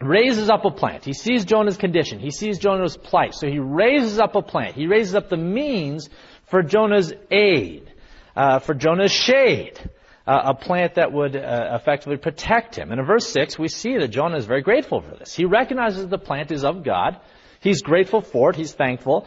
raises 0.00 0.50
up 0.50 0.64
a 0.64 0.70
plant. 0.70 1.04
He 1.04 1.12
sees 1.12 1.44
Jonah's 1.44 1.76
condition. 1.76 2.18
He 2.18 2.30
sees 2.30 2.58
Jonah's 2.58 2.96
plight. 2.96 3.34
So 3.34 3.46
he 3.48 3.58
raises 3.58 4.18
up 4.18 4.34
a 4.34 4.42
plant. 4.42 4.74
He 4.74 4.86
raises 4.86 5.14
up 5.14 5.28
the 5.28 5.36
means 5.36 6.08
for 6.46 6.62
Jonah's 6.62 7.12
aid, 7.30 7.90
uh, 8.34 8.58
for 8.58 8.74
Jonah's 8.74 9.12
shade 9.12 9.78
uh, 10.26 10.40
a 10.44 10.54
plant 10.54 10.94
that 10.94 11.12
would 11.12 11.36
uh, 11.36 11.78
effectively 11.80 12.16
protect 12.16 12.76
him. 12.76 12.90
And 12.90 13.00
in 13.00 13.06
verse 13.06 13.28
6, 13.28 13.58
we 13.58 13.68
see 13.68 13.98
that 13.98 14.08
Jonah 14.08 14.36
is 14.36 14.46
very 14.46 14.62
grateful 14.62 15.00
for 15.00 15.16
this. 15.16 15.34
He 15.34 15.44
recognizes 15.44 16.06
the 16.06 16.18
plant 16.18 16.52
is 16.52 16.64
of 16.64 16.84
God. 16.84 17.18
He's 17.60 17.82
grateful 17.82 18.20
for 18.20 18.50
it. 18.50 18.56
He's 18.56 18.72
thankful. 18.72 19.26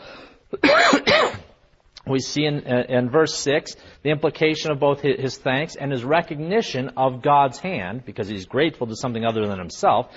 we 2.08 2.20
see 2.20 2.46
in, 2.46 2.66
uh, 2.66 2.84
in 2.88 3.10
verse 3.10 3.34
6 3.36 3.76
the 4.04 4.10
implication 4.10 4.72
of 4.72 4.80
both 4.80 5.02
his 5.02 5.38
thanks 5.38 5.76
and 5.76 5.92
his 5.92 6.04
recognition 6.04 6.92
of 6.98 7.22
God's 7.22 7.60
hand, 7.60 8.06
because 8.06 8.28
he's 8.28 8.46
grateful 8.46 8.88
to 8.88 8.96
something 8.96 9.26
other 9.26 9.48
than 9.48 9.60
himself. 9.60 10.08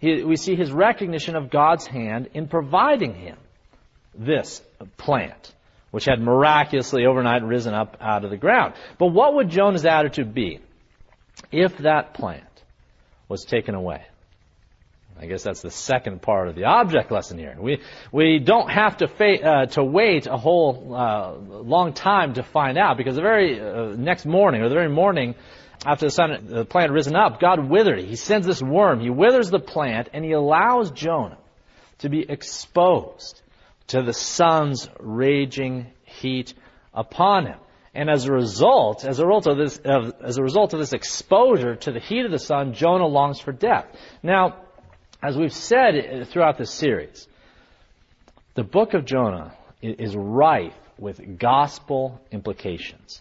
He, 0.00 0.22
we 0.24 0.36
see 0.36 0.56
his 0.56 0.72
recognition 0.72 1.36
of 1.36 1.50
God's 1.50 1.86
hand 1.86 2.30
in 2.34 2.48
providing 2.48 3.14
him 3.14 3.36
this 4.14 4.62
plant, 4.96 5.52
which 5.92 6.06
had 6.06 6.20
miraculously 6.20 7.06
overnight 7.06 7.44
risen 7.44 7.74
up 7.74 7.98
out 8.00 8.24
of 8.24 8.30
the 8.30 8.36
ground. 8.36 8.74
But 8.98 9.08
what 9.08 9.34
would 9.34 9.50
Jonah's 9.50 9.84
attitude 9.84 10.34
be 10.34 10.58
if 11.52 11.78
that 11.78 12.14
plant 12.14 12.44
was 13.28 13.44
taken 13.44 13.76
away? 13.76 14.02
I 15.20 15.26
guess 15.26 15.42
that's 15.44 15.60
the 15.60 15.70
second 15.70 16.22
part 16.22 16.48
of 16.48 16.56
the 16.56 16.64
object 16.64 17.12
lesson 17.12 17.38
here. 17.38 17.54
We, 17.60 17.80
we 18.10 18.38
don't 18.38 18.70
have 18.70 18.96
to, 18.96 19.06
fa- 19.06 19.42
uh, 19.42 19.66
to 19.66 19.84
wait 19.84 20.26
a 20.26 20.36
whole 20.36 20.94
uh, 20.96 21.34
long 21.34 21.92
time 21.92 22.34
to 22.34 22.42
find 22.42 22.78
out 22.78 22.96
because 22.96 23.14
the 23.14 23.22
very 23.22 23.60
uh, 23.60 23.94
next 23.94 24.24
morning 24.24 24.62
or 24.62 24.70
the 24.70 24.74
very 24.74 24.88
morning 24.88 25.34
after 25.84 26.06
the 26.06 26.10
sun, 26.10 26.46
the 26.46 26.64
plant 26.64 26.88
had 26.88 26.94
risen 26.94 27.14
up, 27.14 27.38
God 27.38 27.68
withered 27.68 27.98
it. 27.98 28.06
He 28.06 28.16
sends 28.16 28.46
this 28.46 28.62
worm. 28.62 29.00
He 29.00 29.10
withers 29.10 29.50
the 29.50 29.60
plant 29.60 30.08
and 30.14 30.24
he 30.24 30.32
allows 30.32 30.90
Jonah 30.90 31.38
to 31.98 32.08
be 32.08 32.24
exposed 32.26 33.41
to 33.92 34.02
the 34.02 34.14
sun's 34.14 34.88
raging 34.98 35.86
heat 36.04 36.54
upon 36.94 37.46
him. 37.46 37.58
And 37.94 38.08
as 38.08 38.24
a 38.24 38.32
result, 38.32 39.04
as 39.04 39.18
a 39.18 39.26
result 39.26 39.46
of 39.46 39.58
this, 39.58 39.78
as 39.78 40.38
a 40.38 40.42
result 40.42 40.72
of 40.72 40.80
this 40.80 40.94
exposure 40.94 41.76
to 41.76 41.92
the 41.92 42.00
heat 42.00 42.24
of 42.24 42.30
the 42.30 42.38
sun, 42.38 42.72
Jonah 42.72 43.06
longs 43.06 43.38
for 43.38 43.52
death. 43.52 43.84
Now, 44.22 44.62
as 45.22 45.36
we've 45.36 45.52
said 45.52 46.26
throughout 46.30 46.56
this 46.56 46.70
series, 46.70 47.28
the 48.54 48.64
book 48.64 48.94
of 48.94 49.04
Jonah 49.04 49.54
is 49.82 50.16
rife 50.16 50.72
with 50.98 51.38
gospel 51.38 52.18
implications. 52.30 53.20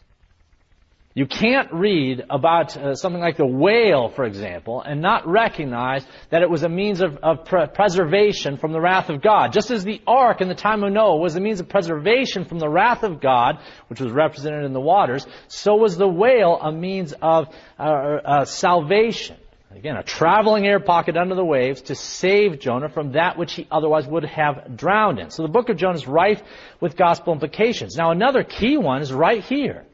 You 1.14 1.26
can't 1.26 1.74
read 1.74 2.24
about 2.30 2.78
uh, 2.78 2.96
something 2.96 3.20
like 3.22 3.36
the 3.36 3.46
whale, 3.46 4.08
for 4.08 4.24
example, 4.24 4.82
and 4.82 5.02
not 5.02 5.28
recognize 5.28 6.06
that 6.30 6.42
it 6.42 6.50
was 6.50 6.64
a 6.64 6.70
means 6.70 7.02
of, 7.02 7.18
of 7.18 7.44
pre- 7.44 7.68
preservation 7.68 8.56
from 8.56 8.72
the 8.72 8.80
wrath 8.80 9.10
of 9.10 9.22
God. 9.22 9.52
Just 9.52 9.72
as 9.72 9.84
the 9.84 10.02
ark 10.08 10.40
in 10.40 10.48
the 10.48 10.56
time 10.56 10.84
of 10.84 10.94
Noah 10.94 11.18
was 11.18 11.36
a 11.36 11.42
means 11.42 11.60
of 11.60 11.68
preservation 11.68 12.46
from 12.46 12.60
the 12.60 12.70
wrath 12.70 13.04
of 13.04 13.20
God, 13.20 13.60
which 13.90 14.00
was 14.00 14.10
represented 14.14 14.64
in 14.64 14.72
the 14.72 14.80
waters, 14.80 15.28
so 15.50 15.76
was 15.76 15.98
the 15.98 16.08
whale 16.08 16.58
a 16.62 16.72
means 16.72 17.14
of 17.22 17.50
uh, 17.78 17.84
uh, 17.84 18.46
salvation. 18.46 19.36
Again, 19.76 19.98
a 19.98 20.04
traveling 20.04 20.66
air 20.66 20.80
pocket 20.80 21.18
under 21.18 21.36
the 21.36 21.46
waves 21.46 21.82
to 21.84 21.96
save 21.96 22.60
Jonah 22.60 22.90
from 22.90 23.14
that 23.14 23.38
which 23.38 23.54
he 23.54 23.68
otherwise 23.70 24.08
would 24.08 24.26
have 24.26 24.78
drowned 24.78 25.20
in. 25.20 25.30
So 25.30 25.44
the 25.44 25.50
book 25.50 25.68
of 25.68 25.76
Jonah 25.76 25.96
is 25.96 26.08
rife 26.08 26.42
with 26.80 26.96
gospel 26.96 27.34
implications. 27.34 27.98
Now 27.98 28.12
another 28.12 28.44
key 28.44 28.78
one 28.78 29.02
is 29.02 29.12
right 29.12 29.44
here. 29.44 29.86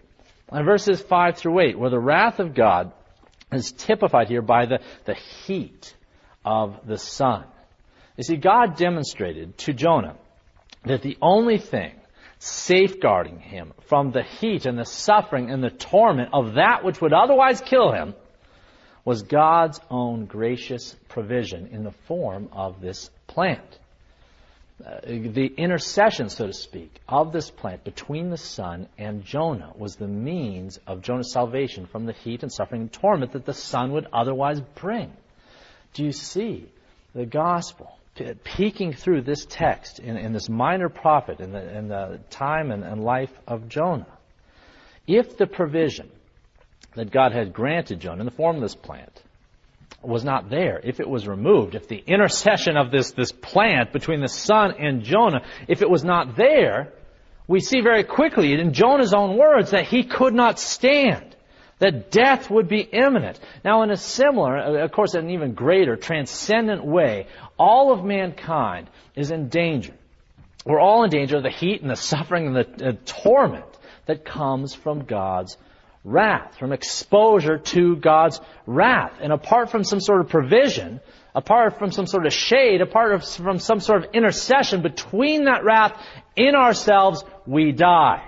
In 0.52 0.64
verses 0.64 1.02
5 1.02 1.38
through 1.38 1.60
8, 1.60 1.80
where 1.80 1.90
the 1.90 2.00
wrath 2.00 2.40
of 2.40 2.54
God 2.54 2.92
is 3.52 3.72
typified 3.72 4.30
here 4.30 4.42
by 4.42 4.66
the, 4.66 4.80
the 5.06 5.16
heat 5.16 5.94
of 6.46 6.88
the 6.88 6.98
sun. 6.98 7.46
You 8.16 8.24
see, 8.24 8.38
God 8.38 8.78
demonstrated 8.78 9.58
to 9.60 9.74
Jonah 9.74 10.16
that 10.86 11.02
the 11.02 11.18
only 11.22 11.58
thing 11.58 11.94
safeguarding 12.40 13.40
him 13.40 13.74
from 13.88 14.12
the 14.12 14.24
heat 14.24 14.66
and 14.66 14.78
the 14.78 14.86
suffering 14.86 15.50
and 15.50 15.64
the 15.64 15.70
torment 15.70 16.30
of 16.34 16.54
that 16.54 16.84
which 16.84 17.02
would 17.02 17.14
otherwise 17.14 17.62
kill 17.62 17.92
him 17.92 18.14
was 19.04 19.24
God's 19.24 19.80
own 19.90 20.26
gracious 20.26 20.96
provision 21.08 21.68
in 21.68 21.84
the 21.84 21.94
form 22.08 22.50
of 22.52 22.82
this 22.82 23.10
plant. 23.28 23.80
Uh, 24.86 25.00
the 25.06 25.52
intercession, 25.58 26.30
so 26.30 26.46
to 26.46 26.54
speak, 26.54 26.94
of 27.10 27.32
this 27.32 27.50
plant 27.50 27.84
between 27.84 28.30
the 28.30 28.38
sun 28.38 28.88
and 29.00 29.26
Jonah 29.26 29.74
was 29.76 29.96
the 29.96 30.08
means 30.08 30.80
of 30.86 31.02
Jonah's 31.02 31.34
salvation 31.34 31.88
from 31.88 32.06
the 32.06 32.14
heat 32.14 32.44
and 32.44 32.54
suffering 32.54 32.82
and 32.82 32.94
torment 32.94 33.32
that 33.32 33.46
the 33.46 33.56
sun 33.56 33.92
would 33.94 34.06
otherwise 34.14 34.62
bring. 34.76 35.12
Do 35.94 36.04
you 36.04 36.12
see 36.12 36.70
the 37.16 37.26
gospel 37.26 37.98
peeking 38.44 38.94
through 38.94 39.22
this 39.22 39.48
text 39.50 39.98
in, 39.98 40.16
in 40.16 40.32
this 40.32 40.48
minor 40.48 40.90
prophet 40.90 41.40
in 41.40 41.52
the, 41.52 41.78
in 41.78 41.88
the 41.88 42.20
time 42.30 42.70
and, 42.70 42.84
and 42.84 43.04
life 43.04 43.34
of 43.48 43.68
Jonah? 43.68 44.06
If 45.08 45.38
the 45.38 45.48
provision 45.48 46.12
that 46.94 47.10
God 47.10 47.32
had 47.32 47.52
granted 47.52 48.00
Jonah 48.00 48.20
in 48.20 48.26
the 48.26 48.32
form 48.32 48.58
of 48.58 48.62
this 48.62 48.76
plant 48.76 49.24
was 50.02 50.24
not 50.24 50.50
there, 50.50 50.80
if 50.84 51.00
it 51.00 51.10
was 51.10 51.28
removed, 51.28 51.76
if 51.76 51.88
the 51.88 52.04
intercession 52.06 52.78
of 52.78 52.92
this, 52.92 53.12
this 53.12 53.32
plant 53.32 53.92
between 53.92 54.22
the 54.22 54.28
sun 54.28 54.74
and 54.80 55.04
Jonah, 55.04 55.42
if 55.68 55.82
it 55.82 55.90
was 55.90 56.04
not 56.04 56.36
there, 56.36 56.94
we 57.48 57.60
see 57.60 57.82
very 57.82 58.04
quickly 58.04 58.54
in 58.54 58.74
Jonah's 58.74 59.14
own 59.14 59.38
words 59.38 59.72
that 59.72 59.86
he 59.86 60.04
could 60.04 60.34
not 60.34 60.60
stand, 60.60 61.36
that 61.80 62.12
death 62.12 62.50
would 62.50 62.68
be 62.68 62.82
imminent. 62.82 63.40
Now 63.64 63.84
in 63.84 63.92
a 63.92 63.98
similar, 63.98 64.84
of 64.84 64.92
course 64.92 65.14
an 65.14 65.30
even 65.30 65.54
greater, 65.54 65.96
transcendent 65.96 66.86
way, 66.86 67.28
all 67.58 67.92
of 67.92 68.04
mankind 68.04 68.90
is 69.16 69.32
in 69.32 69.50
danger. 69.50 69.94
We're 70.66 70.82
all 70.82 71.04
in 71.04 71.10
danger 71.10 71.38
of 71.38 71.44
the 71.44 71.50
heat 71.50 71.82
and 71.82 71.90
the 71.90 71.96
suffering 71.96 72.48
and 72.48 72.56
the 72.56 72.98
torment 73.06 73.66
that 74.06 74.26
comes 74.26 74.74
from 74.74 75.06
God's 75.06 75.58
wrath, 76.08 76.56
from 76.58 76.72
exposure 76.72 77.58
to 77.58 77.98
God's 77.98 78.40
wrath. 78.66 79.12
And 79.22 79.34
apart 79.34 79.70
from 79.70 79.84
some 79.84 80.00
sort 80.00 80.22
of 80.22 80.30
provision, 80.30 81.02
apart 81.36 81.78
from 81.78 81.92
some 81.92 82.08
sort 82.08 82.26
of 82.26 82.34
shade, 82.34 82.82
apart 82.82 83.24
from 83.26 83.60
some 83.60 83.82
sort 83.82 84.06
of 84.06 84.12
intercession 84.14 84.82
between 84.82 85.46
that 85.46 85.66
wrath 85.66 86.02
in 86.36 86.56
ourselves, 86.56 87.24
we 87.46 87.74
die. 87.74 88.24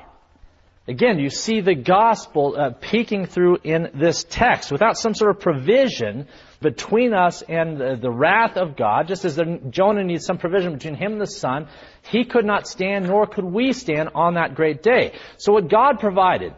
Again, 0.89 1.19
you 1.19 1.29
see 1.29 1.61
the 1.61 1.75
gospel 1.75 2.55
uh, 2.57 2.71
peeking 2.71 3.27
through 3.27 3.59
in 3.63 3.91
this 3.93 4.25
text. 4.27 4.71
Without 4.71 4.97
some 4.97 5.13
sort 5.13 5.31
of 5.31 5.39
provision 5.39 6.27
between 6.61 7.13
us 7.13 7.43
and 7.43 7.77
the, 7.77 7.97
the 8.01 8.11
wrath 8.11 8.57
of 8.57 8.75
God, 8.75 9.07
just 9.07 9.23
as 9.23 9.35
the, 9.35 9.61
Jonah 9.69 10.03
needs 10.03 10.25
some 10.25 10.37
provision 10.39 10.73
between 10.73 10.95
him 10.95 11.13
and 11.13 11.21
the 11.21 11.27
sun, 11.27 11.67
he 12.01 12.25
could 12.25 12.43
not 12.43 12.67
stand, 12.67 13.07
nor 13.07 13.27
could 13.27 13.45
we 13.45 13.71
stand 13.71 14.09
on 14.15 14.33
that 14.33 14.55
great 14.55 14.81
day. 14.81 15.13
So 15.37 15.53
what 15.53 15.69
God 15.69 15.99
provided 15.99 16.53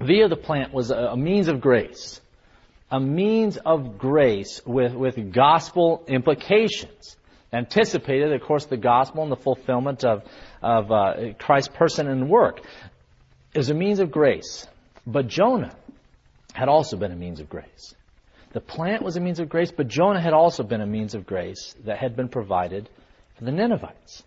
via 0.00 0.28
the 0.28 0.36
plant 0.36 0.72
was 0.72 0.90
a, 0.90 1.16
means 1.16 1.48
of 1.48 1.60
grace. 1.60 2.20
A 2.90 2.98
means 2.98 3.56
of 3.56 3.98
grace 3.98 4.60
with, 4.66 4.94
with 4.94 5.32
gospel 5.32 6.02
implications. 6.08 7.16
Anticipated, 7.52 8.32
of 8.32 8.42
course, 8.42 8.66
the 8.66 8.76
gospel 8.76 9.22
and 9.22 9.30
the 9.30 9.36
fulfillment 9.36 10.04
of, 10.04 10.22
of 10.62 10.90
uh, 10.90 11.14
Christ's 11.38 11.74
person 11.76 12.08
and 12.08 12.28
work 12.28 12.60
is 13.54 13.70
a 13.70 13.74
means 13.74 13.98
of 13.98 14.10
grace. 14.10 14.66
But 15.06 15.28
Jonah 15.28 15.74
had 16.52 16.68
also 16.68 16.96
been 16.96 17.12
a 17.12 17.16
means 17.16 17.40
of 17.40 17.48
grace. 17.48 17.94
The 18.52 18.60
plant 18.60 19.02
was 19.02 19.16
a 19.16 19.20
means 19.20 19.38
of 19.38 19.48
grace, 19.48 19.70
but 19.70 19.86
Jonah 19.86 20.20
had 20.20 20.32
also 20.32 20.64
been 20.64 20.80
a 20.80 20.86
means 20.86 21.14
of 21.14 21.26
grace 21.26 21.74
that 21.84 21.98
had 21.98 22.16
been 22.16 22.28
provided 22.28 22.88
for 23.36 23.44
the 23.44 23.52
Ninevites. 23.52 24.24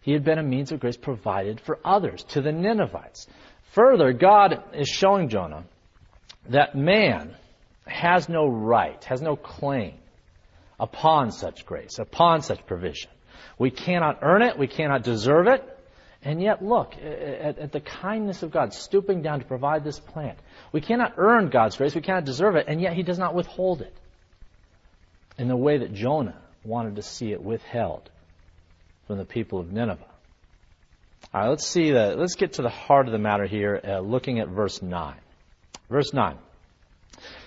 He 0.00 0.12
had 0.12 0.24
been 0.24 0.38
a 0.38 0.42
means 0.42 0.72
of 0.72 0.80
grace 0.80 0.96
provided 0.96 1.60
for 1.60 1.78
others, 1.84 2.24
to 2.30 2.40
the 2.40 2.52
Ninevites. 2.52 3.26
Further, 3.72 4.12
God 4.12 4.62
is 4.74 4.88
showing 4.88 5.28
Jonah 5.28 5.64
that 6.48 6.74
man 6.74 7.34
has 7.86 8.28
no 8.28 8.46
right, 8.46 9.02
has 9.04 9.20
no 9.20 9.36
claim 9.36 9.94
upon 10.80 11.32
such 11.32 11.66
grace, 11.66 11.98
upon 11.98 12.42
such 12.42 12.64
provision. 12.66 13.10
We 13.58 13.70
cannot 13.70 14.20
earn 14.22 14.42
it, 14.42 14.58
we 14.58 14.68
cannot 14.68 15.02
deserve 15.02 15.48
it, 15.48 15.64
and 16.22 16.40
yet 16.40 16.64
look 16.64 16.94
at, 16.94 17.58
at, 17.58 17.72
the 17.72 17.80
kindness 17.80 18.42
of 18.42 18.50
God 18.50 18.72
stooping 18.72 19.22
down 19.22 19.40
to 19.40 19.46
provide 19.46 19.84
this 19.84 19.98
plant. 19.98 20.38
We 20.72 20.80
cannot 20.80 21.14
earn 21.16 21.50
God's 21.50 21.76
grace, 21.76 21.94
we 21.94 22.00
cannot 22.00 22.24
deserve 22.24 22.56
it, 22.56 22.66
and 22.68 22.80
yet 22.80 22.94
He 22.94 23.02
does 23.02 23.18
not 23.18 23.34
withhold 23.34 23.82
it 23.82 23.94
in 25.38 25.48
the 25.48 25.56
way 25.56 25.78
that 25.78 25.94
Jonah 25.94 26.40
wanted 26.64 26.96
to 26.96 27.02
see 27.02 27.32
it 27.32 27.42
withheld 27.42 28.10
from 29.06 29.18
the 29.18 29.24
people 29.24 29.60
of 29.60 29.72
Nineveh. 29.72 30.04
All 31.32 31.42
right, 31.42 31.48
let's 31.48 31.66
see 31.66 31.92
let's 31.92 32.36
get 32.36 32.54
to 32.54 32.62
the 32.62 32.70
heart 32.70 33.06
of 33.06 33.12
the 33.12 33.18
matter 33.18 33.46
here, 33.46 33.80
uh, 33.86 34.00
looking 34.00 34.40
at 34.40 34.48
verse 34.48 34.80
9. 34.80 35.14
Verse 35.90 36.12
9. 36.12 36.36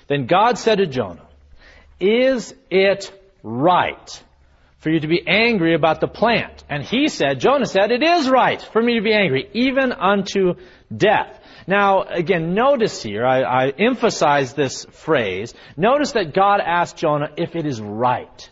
Then 0.07 0.25
God 0.25 0.57
said 0.57 0.77
to 0.77 0.87
Jonah, 0.87 1.25
Is 1.99 2.53
it 2.69 3.11
right 3.43 4.23
for 4.79 4.89
you 4.89 4.99
to 4.99 5.07
be 5.07 5.23
angry 5.25 5.73
about 5.73 6.01
the 6.01 6.07
plant? 6.07 6.63
And 6.69 6.83
he 6.83 7.07
said, 7.07 7.39
Jonah 7.39 7.65
said, 7.65 7.91
It 7.91 8.03
is 8.03 8.29
right 8.29 8.61
for 8.61 8.81
me 8.81 8.95
to 8.95 9.01
be 9.01 9.13
angry, 9.13 9.49
even 9.53 9.91
unto 9.91 10.55
death. 10.95 11.39
Now, 11.67 12.03
again, 12.03 12.53
notice 12.53 13.01
here, 13.01 13.25
I, 13.25 13.41
I 13.41 13.69
emphasize 13.69 14.53
this 14.53 14.85
phrase. 14.85 15.53
Notice 15.77 16.13
that 16.13 16.33
God 16.33 16.59
asked 16.59 16.97
Jonah 16.97 17.29
if 17.37 17.55
it 17.55 17.65
is 17.65 17.79
right. 17.79 18.49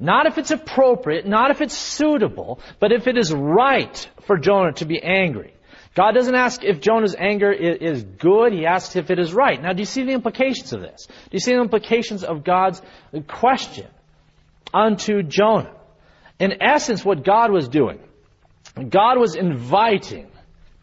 Not 0.00 0.26
if 0.26 0.38
it's 0.38 0.50
appropriate, 0.50 1.26
not 1.26 1.50
if 1.50 1.60
it's 1.60 1.76
suitable, 1.76 2.60
but 2.78 2.92
if 2.92 3.06
it 3.06 3.16
is 3.16 3.32
right 3.32 4.08
for 4.22 4.38
Jonah 4.38 4.72
to 4.74 4.84
be 4.84 5.02
angry. 5.02 5.54
God 5.94 6.12
doesn't 6.12 6.34
ask 6.34 6.62
if 6.62 6.80
Jonah's 6.80 7.16
anger 7.18 7.50
is 7.50 8.04
good, 8.04 8.52
he 8.52 8.66
asks 8.66 8.94
if 8.94 9.10
it 9.10 9.18
is 9.18 9.34
right. 9.34 9.60
Now, 9.60 9.72
do 9.72 9.80
you 9.80 9.86
see 9.86 10.04
the 10.04 10.12
implications 10.12 10.72
of 10.72 10.80
this? 10.80 11.06
Do 11.06 11.30
you 11.32 11.40
see 11.40 11.54
the 11.54 11.60
implications 11.60 12.22
of 12.22 12.44
God's 12.44 12.80
question 13.26 13.88
unto 14.72 15.24
Jonah? 15.24 15.74
In 16.38 16.62
essence, 16.62 17.04
what 17.04 17.24
God 17.24 17.50
was 17.50 17.68
doing, 17.68 17.98
God 18.76 19.18
was 19.18 19.34
inviting 19.34 20.28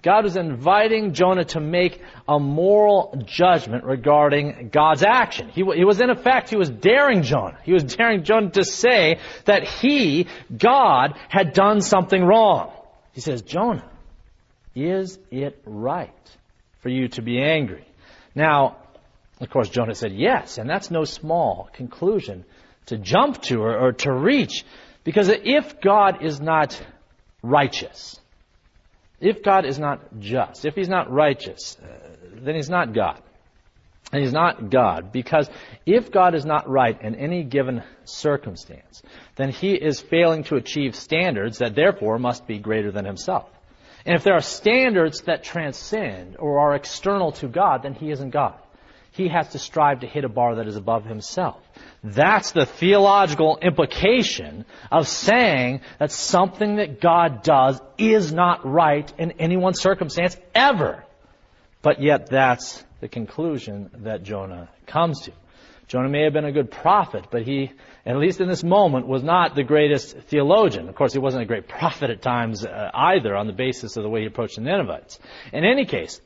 God 0.06 0.24
was 0.24 0.38
inviting 0.38 1.16
Jonah 1.16 1.46
to 1.46 1.60
make 1.60 2.00
a 2.28 2.40
moral 2.40 3.24
judgment 3.26 3.86
regarding 3.86 4.70
God's 4.72 5.02
action. 5.02 5.50
He, 5.50 5.64
he 5.64 5.84
was 5.84 6.00
in 6.00 6.12
effect, 6.12 6.52
he 6.52 6.58
was 6.58 6.70
daring 6.70 7.24
Jonah. 7.24 7.58
He 7.64 7.74
was 7.74 7.84
daring 7.84 8.24
Jonah 8.24 8.52
to 8.52 8.64
say 8.64 9.18
that 9.46 9.64
he, 9.64 10.28
God, 10.56 11.18
had 11.28 11.54
done 11.54 11.82
something 11.82 12.24
wrong. 12.24 12.72
He 13.14 13.22
says, 13.22 13.42
Jonah, 13.42 13.90
is 14.76 15.18
it 15.32 15.60
right 15.66 16.14
for 16.82 16.90
you 16.90 17.08
to 17.08 17.24
be 17.24 17.42
angry? 17.42 17.84
Now, 18.36 18.78
of 19.42 19.50
course, 19.50 19.70
Jonah 19.70 19.96
said 19.96 20.14
yes, 20.14 20.60
and 20.60 20.70
that's 20.70 20.92
no 20.92 21.06
small 21.06 21.68
conclusion 21.74 22.46
to 22.86 23.00
jump 23.00 23.42
to 23.44 23.60
or, 23.62 23.88
or 23.88 23.94
to 23.94 24.14
reach. 24.14 24.66
Because 25.04 25.30
if 25.30 25.82
God 25.82 26.24
is 26.24 26.40
not 26.40 26.80
righteous, 27.42 28.20
if 29.20 29.44
God 29.44 29.66
is 29.66 29.80
not 29.80 30.20
just, 30.20 30.66
if 30.66 30.76
He's 30.76 30.90
not 30.90 31.12
righteous, 31.12 31.78
uh, 31.82 31.88
then 32.34 32.56
He's 32.56 32.70
not 32.70 32.94
God. 32.94 33.22
And 34.12 34.22
He's 34.22 34.34
not 34.34 34.70
God 34.70 35.12
because 35.12 35.50
if 35.86 36.12
God 36.12 36.36
is 36.36 36.46
not 36.46 36.70
right 36.70 37.00
in 37.02 37.16
any 37.16 37.44
given 37.44 37.84
circumstance, 38.04 39.02
then 39.36 39.50
He 39.50 39.74
is 39.74 40.00
failing 40.00 40.44
to 40.46 40.56
achieve 40.56 40.96
standards 40.96 41.58
that 41.60 41.76
therefore 41.76 42.20
must 42.20 42.46
be 42.46 42.60
greater 42.60 42.92
than 42.92 43.06
Himself. 43.06 43.50
And 44.06 44.16
if 44.16 44.24
there 44.24 44.36
are 44.36 44.42
standards 44.42 45.22
that 45.22 45.44
transcend 45.44 46.38
or 46.38 46.60
are 46.60 46.76
external 46.76 47.32
to 47.34 47.48
God, 47.48 47.82
then 47.84 47.94
He 47.94 48.12
isn't 48.12 48.30
God. 48.30 48.56
He 49.16 49.30
has 49.30 49.50
to 49.50 49.60
strive 49.60 50.02
to 50.02 50.08
hit 50.08 50.26
a 50.26 50.30
bar 50.30 50.56
that 50.56 50.68
is 50.68 50.76
above 50.76 51.06
Himself. 51.06 51.62
That's 52.04 52.52
the 52.52 52.66
theological 52.66 53.58
implication 53.62 54.66
of 54.92 55.08
saying 55.08 55.82
that 56.00 56.12
something 56.12 56.76
that 56.76 57.00
God 57.00 57.42
does 57.42 57.80
is 57.98 58.34
not 58.34 58.66
right 58.66 59.12
in 59.18 59.32
any 59.40 59.56
one 59.56 59.74
circumstance 59.74 60.38
ever. 60.54 61.06
But 61.82 62.02
yet 62.02 62.28
that's 62.28 62.84
the 63.00 63.08
conclusion 63.08 63.90
that 64.00 64.24
Jonah 64.24 64.70
comes 64.86 65.22
to. 65.22 65.32
Jonah 65.88 66.10
may 66.10 66.24
have 66.24 66.34
been 66.34 66.46
a 66.46 66.52
good 66.52 66.70
prophet, 66.70 67.28
but 67.32 67.44
he, 67.44 67.72
at 68.06 68.18
least 68.18 68.42
in 68.42 68.50
this 68.50 68.64
moment, 68.64 69.08
was 69.08 69.24
not 69.24 69.56
the 69.56 69.64
greatest 69.64 70.18
theologian. 70.28 70.90
Of 70.90 70.96
course, 70.96 71.14
he 71.14 71.20
wasn't 71.20 71.44
a 71.44 71.46
great 71.46 71.70
prophet 71.70 72.10
at 72.10 72.22
times 72.22 72.66
uh, 72.66 72.90
either 72.94 73.34
on 73.36 73.48
the 73.48 73.54
basis 73.54 73.96
of 73.96 74.04
the 74.04 74.10
way 74.10 74.22
he 74.22 74.26
approached 74.26 74.56
the 74.56 74.62
Ninevites. 74.62 75.20
In 75.54 75.64
any 75.64 75.86
case, 75.86 76.20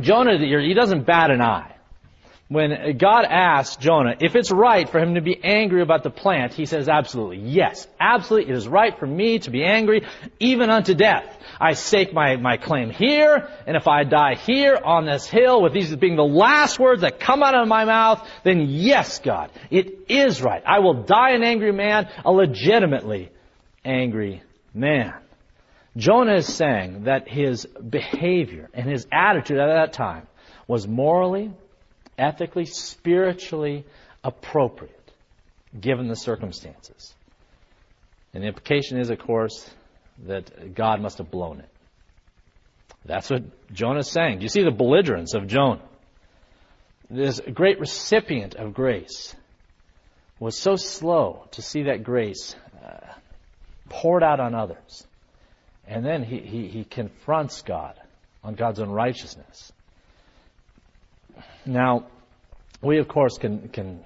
Jonah, 0.00 0.38
he 0.38 0.74
doesn't 0.74 1.06
bat 1.06 1.30
an 1.30 1.40
eye 1.40 1.75
when 2.48 2.96
God 2.96 3.24
asks 3.24 3.76
Jonah 3.76 4.14
if 4.20 4.36
it's 4.36 4.52
right 4.52 4.88
for 4.88 5.00
him 5.00 5.14
to 5.16 5.20
be 5.20 5.38
angry 5.42 5.82
about 5.82 6.04
the 6.04 6.10
plant, 6.10 6.52
he 6.52 6.66
says 6.66 6.88
absolutely. 6.88 7.38
Yes, 7.38 7.88
absolutely. 7.98 8.52
It 8.52 8.56
is 8.56 8.68
right 8.68 8.96
for 8.96 9.06
me 9.06 9.40
to 9.40 9.50
be 9.50 9.64
angry 9.64 10.06
even 10.38 10.70
unto 10.70 10.94
death. 10.94 11.24
I 11.60 11.72
stake 11.72 12.12
my, 12.12 12.36
my 12.36 12.56
claim 12.56 12.90
here, 12.90 13.48
and 13.66 13.76
if 13.76 13.88
I 13.88 14.04
die 14.04 14.36
here 14.36 14.78
on 14.82 15.06
this 15.06 15.26
hill 15.26 15.60
with 15.60 15.72
these 15.72 15.94
being 15.96 16.16
the 16.16 16.22
last 16.22 16.78
words 16.78 17.00
that 17.00 17.18
come 17.18 17.42
out 17.42 17.54
of 17.54 17.66
my 17.66 17.84
mouth, 17.84 18.28
then 18.44 18.66
yes, 18.68 19.18
God, 19.18 19.50
it 19.70 20.04
is 20.08 20.40
right. 20.40 20.62
I 20.64 20.78
will 20.80 21.02
die 21.02 21.30
an 21.30 21.42
angry 21.42 21.72
man, 21.72 22.08
a 22.24 22.30
legitimately 22.30 23.30
angry 23.84 24.42
man. 24.72 25.14
Jonah 25.96 26.36
is 26.36 26.54
saying 26.54 27.04
that 27.04 27.26
his 27.26 27.66
behavior 27.66 28.68
and 28.74 28.88
his 28.88 29.06
attitude 29.10 29.58
at 29.58 29.68
that 29.68 29.94
time 29.94 30.28
was 30.68 30.86
morally 30.86 31.50
ethically, 32.18 32.64
spiritually 32.64 33.84
appropriate 34.24 34.92
given 35.78 36.08
the 36.08 36.16
circumstances. 36.16 37.14
And 38.32 38.42
the 38.42 38.48
implication 38.48 38.98
is, 38.98 39.10
of 39.10 39.18
course, 39.18 39.68
that 40.26 40.74
God 40.74 41.00
must 41.00 41.18
have 41.18 41.30
blown 41.30 41.60
it. 41.60 41.68
That's 43.04 43.30
what 43.30 43.42
Jonah 43.72 44.00
is 44.00 44.10
saying. 44.10 44.38
Do 44.38 44.42
you 44.42 44.48
see 44.48 44.64
the 44.64 44.70
belligerence 44.70 45.34
of 45.34 45.46
Jonah? 45.46 45.82
This 47.08 47.40
great 47.52 47.78
recipient 47.78 48.56
of 48.56 48.74
grace 48.74 49.34
was 50.40 50.58
so 50.58 50.76
slow 50.76 51.46
to 51.52 51.62
see 51.62 51.84
that 51.84 52.02
grace 52.02 52.56
uh, 52.84 53.12
poured 53.88 54.22
out 54.22 54.40
on 54.40 54.54
others. 54.54 55.06
And 55.86 56.04
then 56.04 56.24
he, 56.24 56.40
he, 56.40 56.66
he 56.66 56.84
confronts 56.84 57.62
God 57.62 57.94
on 58.42 58.54
God's 58.54 58.80
unrighteousness. 58.80 59.72
Now, 61.64 62.06
we 62.82 62.98
of 62.98 63.08
course 63.08 63.38
can, 63.38 63.68
can 63.68 64.04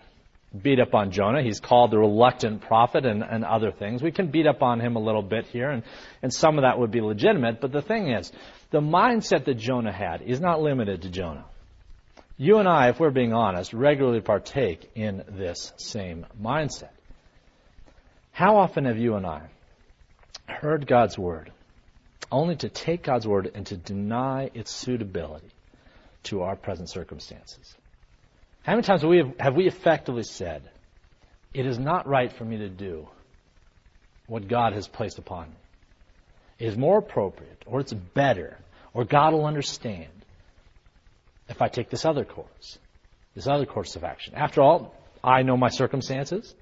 beat 0.62 0.80
up 0.80 0.94
on 0.94 1.12
Jonah. 1.12 1.42
He's 1.42 1.60
called 1.60 1.90
the 1.90 1.98
reluctant 1.98 2.62
prophet 2.62 3.04
and, 3.04 3.22
and 3.22 3.44
other 3.44 3.70
things. 3.70 4.02
We 4.02 4.12
can 4.12 4.30
beat 4.30 4.46
up 4.46 4.62
on 4.62 4.80
him 4.80 4.96
a 4.96 5.00
little 5.00 5.22
bit 5.22 5.46
here, 5.46 5.70
and, 5.70 5.82
and 6.22 6.32
some 6.32 6.58
of 6.58 6.62
that 6.62 6.78
would 6.78 6.90
be 6.90 7.00
legitimate. 7.00 7.60
But 7.60 7.72
the 7.72 7.82
thing 7.82 8.10
is, 8.10 8.32
the 8.70 8.80
mindset 8.80 9.44
that 9.44 9.54
Jonah 9.54 9.92
had 9.92 10.22
is 10.22 10.40
not 10.40 10.60
limited 10.60 11.02
to 11.02 11.08
Jonah. 11.08 11.44
You 12.36 12.58
and 12.58 12.68
I, 12.68 12.88
if 12.88 12.98
we're 12.98 13.10
being 13.10 13.32
honest, 13.32 13.72
regularly 13.72 14.20
partake 14.20 14.90
in 14.94 15.24
this 15.28 15.72
same 15.76 16.26
mindset. 16.40 16.90
How 18.32 18.56
often 18.56 18.86
have 18.86 18.96
you 18.96 19.16
and 19.16 19.26
I 19.26 19.48
heard 20.46 20.86
God's 20.86 21.18
word 21.18 21.52
only 22.32 22.56
to 22.56 22.68
take 22.68 23.02
God's 23.02 23.26
word 23.26 23.50
and 23.54 23.66
to 23.66 23.76
deny 23.76 24.50
its 24.54 24.70
suitability 24.70 25.50
to 26.24 26.42
our 26.42 26.56
present 26.56 26.88
circumstances. 26.88 27.74
How 28.62 28.72
many 28.72 28.82
times 28.82 29.02
have 29.02 29.10
we, 29.10 29.24
have 29.38 29.56
we 29.56 29.66
effectively 29.66 30.22
said, 30.22 30.62
it 31.54 31.66
is 31.66 31.78
not 31.78 32.06
right 32.06 32.32
for 32.32 32.44
me 32.44 32.58
to 32.58 32.68
do 32.68 33.08
what 34.26 34.48
God 34.48 34.74
has 34.74 34.86
placed 34.86 35.18
upon 35.18 35.48
me? 35.48 35.56
It 36.58 36.66
is 36.66 36.76
more 36.76 36.98
appropriate, 36.98 37.64
or 37.66 37.80
it's 37.80 37.92
better, 37.92 38.58
or 38.92 39.04
God 39.04 39.32
will 39.32 39.46
understand 39.46 40.10
if 41.48 41.62
I 41.62 41.68
take 41.68 41.90
this 41.90 42.04
other 42.04 42.24
course, 42.24 42.78
this 43.34 43.46
other 43.46 43.66
course 43.66 43.96
of 43.96 44.04
action. 44.04 44.34
After 44.36 44.60
all, 44.60 44.94
I 45.24 45.42
know 45.42 45.56
my 45.56 45.68
circumstances. 45.68 46.54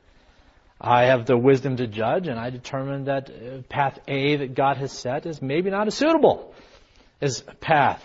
I 0.81 1.07
have 1.07 1.27
the 1.27 1.37
wisdom 1.37 1.77
to 1.79 1.89
judge, 1.89 2.29
and 2.29 2.39
I 2.39 2.51
determine 2.51 3.05
that 3.05 3.29
uh, 3.29 3.63
path 3.69 3.99
A 4.07 4.37
that 4.37 4.55
God 4.55 4.77
has 4.77 4.93
set 4.93 5.27
is 5.27 5.43
maybe 5.43 5.71
not 5.71 5.89
as 5.89 5.95
suitable 5.95 6.55
as 7.21 7.43
path 7.61 8.03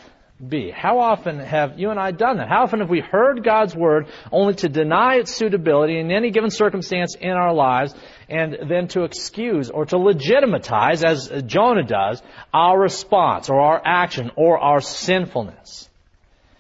be? 0.50 0.72
How 0.72 1.00
often 1.00 1.40
have 1.40 1.80
you 1.80 1.90
and 1.90 2.00
I 2.00 2.12
done 2.12 2.38
that? 2.38 2.50
How 2.50 2.64
often 2.64 2.80
have 2.80 2.90
we 2.90 3.00
heard 3.00 3.44
God's 3.44 3.76
word 3.76 4.08
only 4.32 4.56
to 4.56 4.70
deny 4.70 5.16
its 5.16 5.34
suitability 5.34 6.00
in 6.00 6.12
any 6.12 6.32
given 6.32 6.50
circumstance 6.50 7.16
in 7.16 7.32
our 7.32 7.54
lives 7.54 7.94
and 8.30 8.58
then 8.70 8.88
to 8.90 9.04
excuse 9.04 9.70
or 9.70 9.86
to 9.86 9.98
legitimatize, 9.98 11.04
as 11.04 11.32
Jonah 11.46 11.84
does, 11.84 12.22
our 12.54 12.80
response 12.80 13.50
or 13.50 13.60
our 13.60 13.82
action 13.84 14.32
or 14.36 14.60
our 14.60 14.82
sinfulness? 14.82 15.90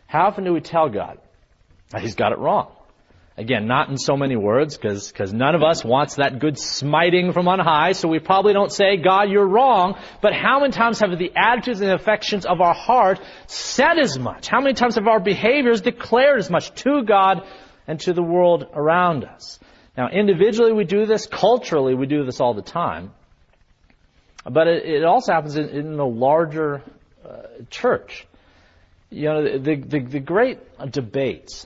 How 0.07 0.27
often 0.27 0.43
do 0.43 0.53
we 0.53 0.61
tell 0.61 0.89
God 0.89 1.17
that 1.89 2.01
He's 2.01 2.15
got 2.15 2.31
it 2.31 2.39
wrong? 2.39 2.71
Again, 3.35 3.65
not 3.65 3.89
in 3.89 3.97
so 3.97 4.15
many 4.15 4.35
words, 4.35 4.77
because 4.77 5.33
none 5.33 5.55
of 5.55 5.63
us 5.63 5.83
wants 5.83 6.15
that 6.15 6.37
good 6.37 6.59
smiting 6.59 7.33
from 7.33 7.47
on 7.47 7.57
high, 7.59 7.93
so 7.93 8.07
we 8.07 8.19
probably 8.19 8.53
don't 8.53 8.71
say, 8.71 8.97
God, 8.97 9.31
you're 9.31 9.47
wrong. 9.47 9.99
But 10.21 10.33
how 10.33 10.59
many 10.59 10.71
times 10.71 10.99
have 10.99 11.17
the 11.17 11.31
attitudes 11.35 11.81
and 11.81 11.91
affections 11.91 12.45
of 12.45 12.61
our 12.61 12.75
heart 12.75 13.19
said 13.47 13.97
as 13.97 14.19
much? 14.19 14.47
How 14.47 14.61
many 14.61 14.75
times 14.75 14.95
have 14.95 15.07
our 15.07 15.19
behaviors 15.19 15.81
declared 15.81 16.37
as 16.37 16.51
much 16.51 16.75
to 16.83 17.03
God 17.03 17.41
and 17.87 17.99
to 18.01 18.13
the 18.13 18.21
world 18.21 18.67
around 18.71 19.25
us? 19.25 19.59
Now, 19.97 20.09
individually 20.09 20.71
we 20.71 20.83
do 20.83 21.07
this, 21.07 21.25
culturally 21.25 21.95
we 21.95 22.05
do 22.05 22.25
this 22.25 22.39
all 22.39 22.53
the 22.53 22.61
time. 22.61 23.13
But 24.45 24.67
it, 24.67 25.03
also 25.05 25.33
happens 25.33 25.55
in, 25.55 25.69
in 25.69 25.97
the 25.97 26.05
larger 26.05 26.83
uh, 27.27 27.63
church. 27.71 28.27
You 29.09 29.25
know, 29.25 29.57
the, 29.57 29.75
the, 29.75 29.99
the 29.99 30.19
great 30.19 30.59
debates 30.91 31.65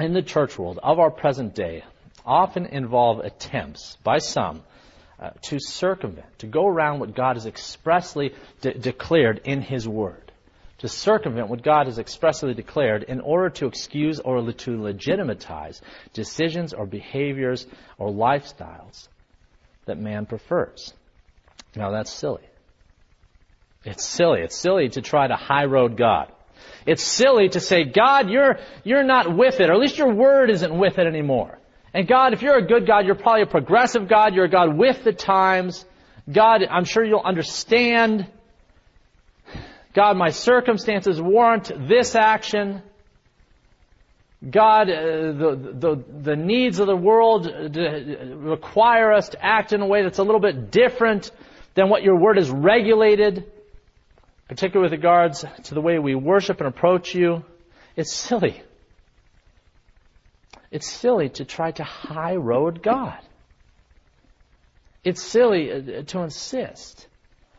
in 0.00 0.12
the 0.12 0.22
church 0.22 0.58
world 0.58 0.78
of 0.82 0.98
our 0.98 1.10
present 1.10 1.54
day 1.54 1.84
often 2.24 2.66
involve 2.66 3.20
attempts 3.20 3.96
by 4.02 4.18
some 4.18 4.62
uh, 5.18 5.30
to 5.42 5.58
circumvent, 5.60 6.38
to 6.38 6.46
go 6.46 6.66
around 6.66 7.00
what 7.00 7.14
God 7.14 7.36
has 7.36 7.46
expressly 7.46 8.34
de- 8.62 8.74
declared 8.74 9.42
in 9.44 9.60
His 9.60 9.86
Word, 9.86 10.32
to 10.78 10.88
circumvent 10.88 11.48
what 11.48 11.62
God 11.62 11.86
has 11.86 11.98
expressly 11.98 12.54
declared 12.54 13.02
in 13.02 13.20
order 13.20 13.50
to 13.50 13.66
excuse 13.66 14.18
or 14.20 14.40
to 14.52 14.82
legitimatize 14.82 15.82
decisions 16.14 16.72
or 16.72 16.86
behaviors 16.86 17.66
or 17.98 18.10
lifestyles 18.10 19.08
that 19.84 19.98
man 19.98 20.24
prefers. 20.24 20.94
Now 21.76 21.90
that's 21.90 22.10
silly. 22.10 22.42
It's 23.84 24.04
silly. 24.04 24.40
It's 24.40 24.56
silly 24.56 24.88
to 24.90 25.02
try 25.02 25.26
to 25.26 25.36
high 25.36 25.64
road 25.64 25.96
God. 25.96 26.32
It's 26.90 27.04
silly 27.04 27.48
to 27.50 27.60
say, 27.60 27.84
God, 27.84 28.30
you're, 28.30 28.58
you're 28.82 29.04
not 29.04 29.36
with 29.36 29.60
it, 29.60 29.70
or 29.70 29.74
at 29.74 29.78
least 29.78 29.96
your 29.96 30.12
word 30.12 30.50
isn't 30.50 30.76
with 30.76 30.98
it 30.98 31.06
anymore. 31.06 31.56
And 31.94 32.08
God, 32.08 32.32
if 32.32 32.42
you're 32.42 32.58
a 32.58 32.66
good 32.66 32.84
God, 32.84 33.06
you're 33.06 33.14
probably 33.14 33.42
a 33.42 33.46
progressive 33.46 34.08
God, 34.08 34.34
you're 34.34 34.46
a 34.46 34.50
God 34.50 34.76
with 34.76 35.04
the 35.04 35.12
times. 35.12 35.84
God, 36.30 36.64
I'm 36.68 36.84
sure 36.84 37.04
you'll 37.04 37.20
understand. 37.24 38.26
God, 39.94 40.16
my 40.16 40.30
circumstances 40.30 41.22
warrant 41.22 41.70
this 41.88 42.16
action. 42.16 42.82
God, 44.42 44.90
uh, 44.90 45.32
the, 45.42 45.74
the, 45.78 46.04
the 46.22 46.36
needs 46.36 46.80
of 46.80 46.88
the 46.88 46.96
world 46.96 47.46
uh, 47.46 48.34
require 48.36 49.12
us 49.12 49.28
to 49.28 49.44
act 49.44 49.72
in 49.72 49.80
a 49.80 49.86
way 49.86 50.02
that's 50.02 50.18
a 50.18 50.24
little 50.24 50.40
bit 50.40 50.72
different 50.72 51.30
than 51.74 51.88
what 51.88 52.02
your 52.02 52.18
word 52.18 52.36
has 52.36 52.50
regulated. 52.50 53.44
Particularly 54.50 54.90
with 54.90 54.98
regards 54.98 55.44
to 55.62 55.74
the 55.74 55.80
way 55.80 56.00
we 56.00 56.16
worship 56.16 56.58
and 56.58 56.66
approach 56.66 57.14
you, 57.14 57.44
it's 57.94 58.12
silly. 58.12 58.60
It's 60.72 60.90
silly 60.90 61.28
to 61.28 61.44
try 61.44 61.70
to 61.70 61.84
high 61.84 62.34
road 62.34 62.82
God. 62.82 63.20
It's 65.04 65.22
silly 65.22 65.70
uh, 65.70 66.02
to 66.02 66.18
insist 66.22 67.06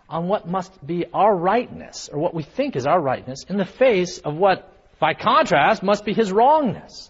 on 0.09 0.27
what 0.27 0.49
must 0.49 0.85
be 0.85 1.05
our 1.13 1.33
rightness, 1.33 2.09
or 2.11 2.19
what 2.19 2.33
we 2.33 2.43
think 2.43 2.75
is 2.75 2.85
our 2.85 2.99
rightness, 2.99 3.45
in 3.47 3.55
the 3.55 3.63
face 3.63 4.17
of 4.17 4.35
what, 4.35 4.69
by 4.99 5.13
contrast, 5.13 5.81
must 5.83 6.03
be 6.03 6.11
his 6.11 6.29
wrongness. 6.29 7.09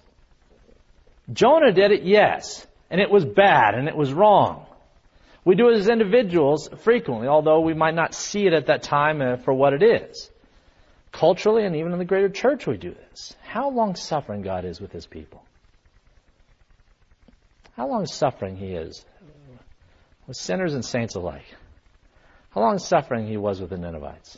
Jonah 1.33 1.71
did 1.71 1.89
it, 1.91 2.03
yes, 2.03 2.67
and 2.91 3.01
it 3.01 3.09
was 3.09 3.25
bad 3.25 3.73
and 3.73 3.87
it 3.87 3.97
was 3.97 4.13
wrong. 4.13 4.67
We 5.43 5.55
do 5.55 5.69
it 5.69 5.77
as 5.77 5.89
individuals 5.89 6.69
frequently, 6.83 7.27
although 7.27 7.61
we 7.61 7.73
might 7.73 7.95
not 7.95 8.13
see 8.13 8.45
it 8.45 8.53
at 8.53 8.67
that 8.67 8.83
time 8.83 9.21
uh, 9.21 9.37
for 9.37 9.53
what 9.53 9.73
it 9.73 9.81
is. 9.81 10.29
Culturally 11.11 11.65
and 11.65 11.75
even 11.75 11.91
in 11.93 11.99
the 11.99 12.05
greater 12.05 12.29
church, 12.29 12.67
we 12.67 12.77
do 12.77 12.93
this. 12.93 13.35
How 13.41 13.69
long 13.69 13.95
suffering 13.95 14.43
God 14.43 14.65
is 14.65 14.79
with 14.79 14.91
his 14.91 15.07
people. 15.07 15.43
How 17.75 17.87
long 17.87 18.05
suffering 18.05 18.55
he 18.55 18.73
is 18.73 19.03
with 20.27 20.37
sinners 20.37 20.75
and 20.75 20.85
saints 20.85 21.15
alike. 21.15 21.55
How 22.51 22.61
long 22.61 22.77
suffering 22.77 23.27
he 23.27 23.37
was 23.37 23.59
with 23.59 23.71
the 23.71 23.77
Ninevites. 23.77 24.37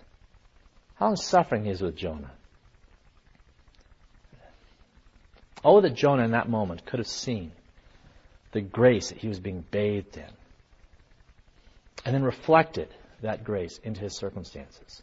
How 0.95 1.07
long 1.07 1.15
suffering 1.17 1.65
he 1.65 1.71
is 1.71 1.81
with 1.81 1.97
Jonah. 1.97 2.31
Oh, 5.65 5.81
that 5.81 5.95
Jonah 5.95 6.23
in 6.23 6.31
that 6.31 6.49
moment 6.49 6.85
could 6.85 6.99
have 6.99 7.07
seen 7.07 7.51
the 8.51 8.61
grace 8.61 9.09
that 9.09 9.17
he 9.17 9.27
was 9.27 9.39
being 9.39 9.65
bathed 9.69 10.17
in 10.17 10.23
and 12.05 12.13
then 12.13 12.23
reflected 12.23 12.89
that 13.21 13.43
grace 13.43 13.79
into 13.83 14.01
his 14.01 14.15
circumstances. 14.15 15.01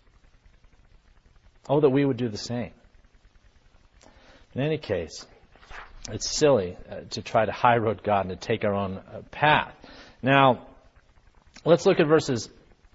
Oh, 1.68 1.80
that 1.80 1.90
we 1.90 2.04
would 2.04 2.16
do 2.16 2.28
the 2.28 2.38
same. 2.38 2.72
In 4.54 4.62
any 4.62 4.78
case, 4.78 5.26
it's 6.10 6.28
silly 6.28 6.76
uh, 6.90 7.00
to 7.10 7.22
try 7.22 7.44
to 7.44 7.52
high 7.52 7.76
road 7.76 8.02
God 8.02 8.26
and 8.26 8.40
to 8.40 8.46
take 8.46 8.64
our 8.64 8.74
own 8.74 8.98
uh, 8.98 9.22
path. 9.30 9.74
Now, 10.22 10.66
let's 11.64 11.86
look 11.86 12.00
at 12.00 12.06
verses 12.06 12.48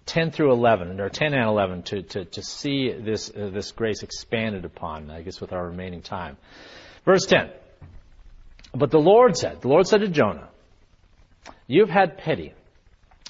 10 0.08 0.32
through 0.32 0.52
11, 0.52 1.00
or 1.00 1.10
10 1.10 1.34
and 1.34 1.48
11, 1.48 1.84
to, 1.84 2.02
to, 2.04 2.26
to 2.26 2.44
see 2.44 2.92
this, 2.92 3.30
uh, 3.30 3.50
this 3.52 3.72
grace 3.72 4.04
expanded 4.04 4.66
upon, 4.66 5.10
I 5.10 5.22
guess, 5.22 5.42
with 5.42 5.54
our 5.54 5.68
remaining 5.68 6.02
time. 6.02 6.38
Verse 7.06 7.26
10. 7.26 7.50
But 8.74 8.92
the 8.92 9.00
Lord 9.00 9.38
said, 9.38 9.62
the 9.62 9.70
Lord 9.70 9.88
said 9.88 10.02
to 10.02 10.08
Jonah, 10.08 10.50
You've 11.68 11.90
had 11.90 12.18
pity 12.18 12.54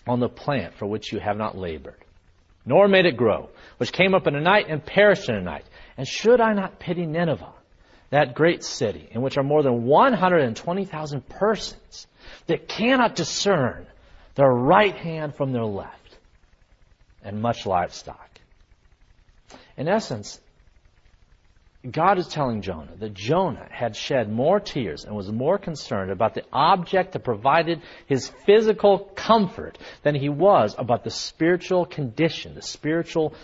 on 0.08 0.20
the 0.20 0.30
plant 0.30 0.76
for 0.76 0.86
which 0.86 1.12
you 1.12 1.20
have 1.20 1.38
not 1.38 1.58
labored, 1.58 2.04
nor 2.66 2.88
made 2.88 3.06
it 3.06 3.18
grow, 3.18 3.50
which 3.78 3.92
came 3.92 4.14
up 4.14 4.28
in 4.28 4.36
a 4.36 4.42
night 4.42 4.68
and 4.70 4.86
perished 4.86 5.30
in 5.30 5.36
a 5.36 5.42
night. 5.42 5.66
And 5.98 6.08
should 6.08 6.42
I 6.42 6.54
not 6.54 6.80
pity 6.80 7.06
Nineveh, 7.06 7.54
that 8.10 8.36
great 8.36 8.64
city, 8.64 9.08
in 9.12 9.22
which 9.22 9.38
are 9.38 9.44
more 9.44 9.64
than 9.64 9.84
120,000 9.84 11.28
persons 11.28 12.08
that 12.48 12.68
cannot 12.68 13.16
discern 13.16 13.88
their 14.36 14.50
right 14.50 14.96
hand 14.96 15.36
from 15.36 15.52
their 15.52 15.66
left, 15.66 16.18
and 17.24 17.42
much 17.42 17.66
livestock? 17.66 18.30
In 19.78 19.88
essence, 19.88 20.40
God 21.92 22.18
is 22.18 22.28
telling 22.28 22.62
Jonah 22.62 22.96
that 23.00 23.14
Jonah 23.14 23.68
had 23.70 23.96
shed 23.96 24.32
more 24.32 24.60
tears 24.60 25.06
and 25.06 25.16
was 25.16 25.32
more 25.32 25.58
concerned 25.58 26.12
about 26.12 26.34
the 26.34 26.44
object 26.52 27.14
that 27.14 27.24
provided 27.24 27.82
his 28.08 28.30
physical 28.46 29.00
comfort 29.16 29.78
than 30.04 30.16
he 30.16 30.30
was 30.30 30.76
about 30.78 31.04
the 31.04 31.12
spiritual 31.12 31.86
condition, 31.86 32.56
the 32.56 32.62
spiritual 32.62 33.36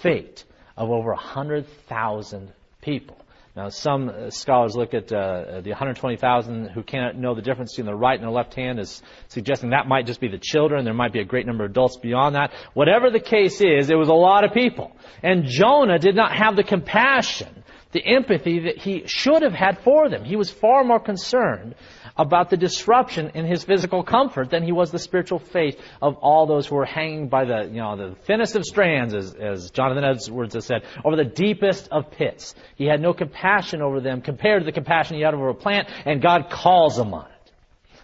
fate 0.00 0.44
of 0.76 0.90
over 0.90 1.10
100,000 1.10 2.52
people. 2.80 3.16
Now, 3.54 3.68
some 3.68 4.08
uh, 4.08 4.30
scholars 4.30 4.74
look 4.74 4.94
at 4.94 5.12
uh, 5.12 5.60
the 5.60 5.70
120,000 5.70 6.68
who 6.68 6.82
cannot 6.82 7.16
know 7.16 7.34
the 7.34 7.42
difference 7.42 7.72
between 7.72 7.84
the 7.84 7.94
right 7.94 8.18
and 8.18 8.26
the 8.26 8.32
left 8.32 8.54
hand 8.54 8.80
as 8.80 9.02
suggesting 9.28 9.70
that 9.70 9.86
might 9.86 10.06
just 10.06 10.20
be 10.20 10.28
the 10.28 10.38
children. 10.38 10.86
There 10.86 10.94
might 10.94 11.12
be 11.12 11.20
a 11.20 11.24
great 11.24 11.46
number 11.46 11.64
of 11.64 11.72
adults 11.72 11.98
beyond 11.98 12.34
that. 12.34 12.50
Whatever 12.72 13.10
the 13.10 13.20
case 13.20 13.60
is, 13.60 13.90
it 13.90 13.94
was 13.94 14.08
a 14.08 14.14
lot 14.14 14.44
of 14.44 14.54
people. 14.54 14.96
And 15.22 15.44
Jonah 15.44 15.98
did 15.98 16.16
not 16.16 16.34
have 16.34 16.56
the 16.56 16.64
compassion 16.64 17.61
the 17.92 18.04
empathy 18.04 18.60
that 18.60 18.78
he 18.78 19.06
should 19.06 19.42
have 19.42 19.52
had 19.52 19.78
for 19.80 20.08
them. 20.08 20.24
He 20.24 20.36
was 20.36 20.50
far 20.50 20.82
more 20.82 20.98
concerned 20.98 21.74
about 22.16 22.50
the 22.50 22.56
disruption 22.56 23.30
in 23.34 23.46
his 23.46 23.64
physical 23.64 24.02
comfort 24.02 24.50
than 24.50 24.62
he 24.62 24.72
was 24.72 24.90
the 24.90 24.98
spiritual 24.98 25.38
faith 25.38 25.80
of 26.00 26.16
all 26.16 26.46
those 26.46 26.66
who 26.66 26.74
were 26.74 26.84
hanging 26.84 27.28
by 27.28 27.44
the, 27.44 27.64
you 27.64 27.80
know, 27.80 27.96
the 27.96 28.14
thinnest 28.24 28.56
of 28.56 28.64
strands, 28.64 29.14
as, 29.14 29.34
as 29.34 29.70
Jonathan 29.70 30.04
Edwards 30.04 30.54
has 30.54 30.66
said, 30.66 30.82
over 31.04 31.16
the 31.16 31.24
deepest 31.24 31.88
of 31.90 32.10
pits. 32.10 32.54
He 32.76 32.86
had 32.86 33.00
no 33.00 33.12
compassion 33.12 33.82
over 33.82 34.00
them 34.00 34.20
compared 34.22 34.62
to 34.62 34.66
the 34.66 34.72
compassion 34.72 35.16
he 35.16 35.22
had 35.22 35.34
over 35.34 35.48
a 35.48 35.54
plant, 35.54 35.88
and 36.04 36.20
God 36.20 36.50
calls 36.50 36.98
him 36.98 37.14
on 37.14 37.26
it. 37.26 37.52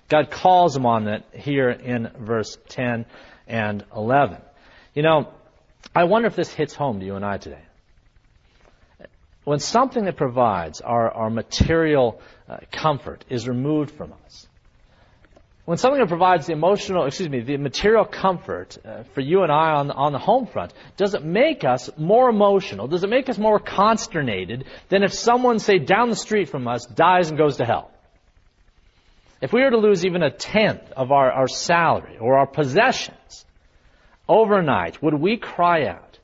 God 0.09 0.31
calls 0.31 0.75
him 0.75 0.87
on 0.87 1.07
it 1.09 1.25
here 1.33 1.69
in 1.69 2.11
verse 2.19 2.57
10 2.69 3.05
and 3.47 3.85
11. 3.95 4.39
You 4.95 5.03
know, 5.03 5.33
I 5.95 6.05
wonder 6.05 6.29
if 6.29 6.37
this 6.37 6.53
hits 6.53 6.75
home 6.75 7.01
to 7.01 7.07
you 7.07 7.17
and 7.17 7.25
I 7.25 7.37
today 7.37 7.61
when 9.49 9.61
something 9.61 10.05
that 10.05 10.19
provides 10.19 10.83
our, 10.83 11.11
our 11.11 11.31
material 11.31 12.21
uh, 12.51 12.59
comfort 12.71 13.25
is 13.31 13.49
removed 13.49 13.91
from 13.93 14.13
us, 14.13 14.47
when 15.65 15.79
something 15.79 15.99
that 16.01 16.09
provides 16.09 16.47
the 16.47 16.53
emotional, 16.53 17.07
excuse 17.07 17.31
me, 17.31 17.41
the 17.41 17.57
material 17.57 18.05
comfort 18.05 18.77
uh, 18.85 19.05
for 19.15 19.23
you 19.23 19.45
and 19.45 19.51
I 19.51 19.71
on 19.71 19.91
on 19.91 20.13
the 20.13 20.19
home 20.19 20.47
front, 20.47 20.75
does 20.99 21.15
it 21.15 21.25
make 21.25 21.65
us 21.65 21.89
more 21.97 22.29
emotional? 22.29 22.89
Does 22.89 23.05
it 23.05 23.09
make 23.09 23.31
us 23.31 23.39
more 23.39 23.59
consternated 23.59 24.67
than 24.91 25.03
if 25.03 25.15
someone, 25.15 25.61
say, 25.61 25.79
down 25.79 26.11
the 26.11 26.17
street 26.17 26.51
from 26.51 26.69
us 26.69 26.85
dies 26.85 27.31
and 27.31 27.39
goes 27.39 27.57
to 27.57 27.65
hell? 27.65 27.91
If 29.41 29.55
we 29.55 29.63
were 29.63 29.71
to 29.71 29.79
lose 29.79 30.05
even 30.05 30.23
a 30.23 30.31
tenth 30.31 30.93
of 30.93 31.11
our, 31.11 31.33
our 31.33 31.49
salary 31.49 32.19
or 32.19 32.37
our 32.37 32.47
possessions 32.47 33.47
overnight, 34.29 35.03
would 35.03 35.15
we 35.15 35.39
cry 35.39 35.87
out? 35.87 36.19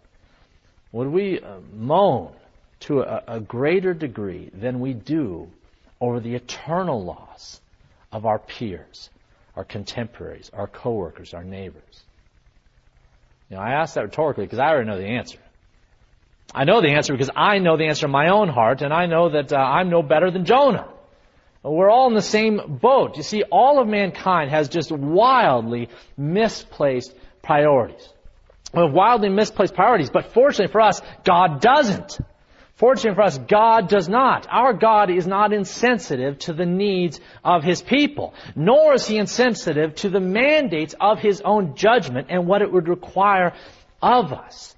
Would 0.93 1.09
we 1.09 1.41
uh, 1.41 1.61
moan? 1.73 2.35
To 2.85 3.01
a, 3.01 3.23
a 3.27 3.41
greater 3.41 3.95
degree 3.95 4.51
than 4.53 4.81
we 4.81 4.93
do 4.93 5.51
over 6.01 6.21
the 6.21 6.35
eternal 6.35 7.03
loss 7.03 7.61
of 8.13 8.27
our 8.27 8.39
peers, 8.39 9.11
our 9.57 9.65
contemporaries, 9.65 10.51
our 10.53 10.67
coworkers, 10.67 11.33
our 11.35 11.45
neighbors. 11.45 12.03
You 13.49 13.57
know, 13.57 13.63
I 13.63 13.73
ask 13.73 13.95
that 13.95 14.03
rhetorically 14.05 14.45
because 14.45 14.59
I 14.59 14.69
already 14.69 14.89
know 14.89 14.99
the 14.99 15.07
answer. 15.07 15.39
I 16.55 16.65
know 16.65 16.81
the 16.81 16.91
answer 16.91 17.13
because 17.13 17.31
I 17.35 17.59
know 17.59 17.77
the 17.77 17.87
answer 17.87 18.07
in 18.07 18.13
my 18.13 18.29
own 18.29 18.49
heart, 18.49 18.83
and 18.83 18.93
I 18.93 19.07
know 19.07 19.31
that 19.31 19.53
uh, 19.53 19.57
I'm 19.57 19.91
no 19.91 20.03
better 20.03 20.31
than 20.31 20.45
Jonah. 20.45 20.89
We're 21.63 21.91
all 21.91 22.09
in 22.09 22.15
the 22.15 22.21
same 22.23 22.79
boat. 22.83 23.17
You 23.17 23.23
see, 23.23 23.43
all 23.45 23.81
of 23.81 23.89
mankind 23.89 24.51
has 24.51 24.69
just 24.69 24.93
wildly 24.93 25.89
misplaced 26.19 27.15
priorities. 27.43 28.07
We 28.75 28.83
have 28.83 28.93
wildly 28.93 29.31
misplaced 29.31 29.75
priorities, 29.75 30.11
but 30.11 30.35
fortunately 30.35 30.71
for 30.71 30.83
us, 30.83 31.01
God 31.25 31.63
doesn't. 31.63 32.19
Fortunately 32.77 33.15
for 33.15 33.23
us, 33.23 33.39
God 33.39 33.89
does 33.89 34.09
not. 34.09 34.49
Our 34.51 34.73
God 34.73 35.09
is 35.09 35.27
not 35.27 35.53
insensitive 35.53 36.39
to 36.41 36.53
the 36.53 36.67
needs 36.67 37.21
of 37.45 37.63
His 37.63 37.81
people, 37.81 38.35
nor 38.57 38.95
is 38.95 39.07
He 39.07 39.17
insensitive 39.17 39.95
to 39.97 40.09
the 40.09 40.21
mandates 40.21 40.95
of 41.01 41.21
His 41.21 41.41
own 41.41 41.77
judgment 41.77 42.29
and 42.31 42.47
what 42.47 42.63
it 42.63 42.73
would 42.73 42.89
require 42.89 43.53
of 44.03 44.33
us. 44.33 44.75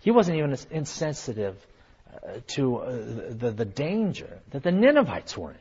He 0.00 0.10
wasn't 0.10 0.38
even 0.38 0.56
insensitive 0.70 1.56
uh, 2.10 2.38
to 2.48 2.76
uh, 2.76 2.90
the, 3.30 3.52
the 3.54 3.64
danger 3.64 4.38
that 4.50 4.62
the 4.62 4.72
Ninevites 4.72 5.36
were 5.36 5.50
in. 5.50 5.58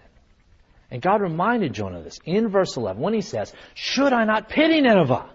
And 0.91 1.01
God 1.01 1.21
reminded 1.21 1.73
Jonah 1.73 1.97
of 1.97 2.03
this 2.05 2.19
in 2.25 2.47
verse 2.47 2.77
11 2.77 3.01
when 3.01 3.13
he 3.13 3.21
says, 3.21 3.51
Should 3.73 4.13
I 4.13 4.23
not 4.23 4.47
pity 4.47 4.79
Nineveh? 4.81 5.29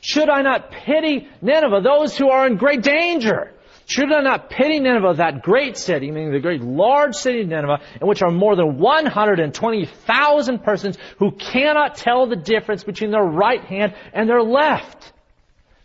Should 0.00 0.28
I 0.30 0.42
not 0.42 0.70
pity 0.70 1.28
Nineveh, 1.42 1.80
those 1.82 2.16
who 2.16 2.30
are 2.30 2.46
in 2.46 2.56
great 2.56 2.82
danger? 2.82 3.52
Should 3.88 4.12
I 4.12 4.20
not 4.20 4.50
pity 4.50 4.80
Nineveh, 4.80 5.14
that 5.16 5.42
great 5.42 5.78
city, 5.78 6.10
meaning 6.10 6.30
the 6.30 6.40
great 6.40 6.60
large 6.60 7.14
city 7.14 7.40
of 7.40 7.48
Nineveh, 7.48 7.80
in 8.02 8.06
which 8.06 8.20
are 8.20 8.30
more 8.30 8.54
than 8.54 8.76
120,000 8.76 10.58
persons 10.62 10.98
who 11.18 11.30
cannot 11.30 11.94
tell 11.94 12.26
the 12.26 12.36
difference 12.36 12.84
between 12.84 13.10
their 13.10 13.24
right 13.24 13.64
hand 13.64 13.94
and 14.12 14.28
their 14.28 14.42
left? 14.42 15.14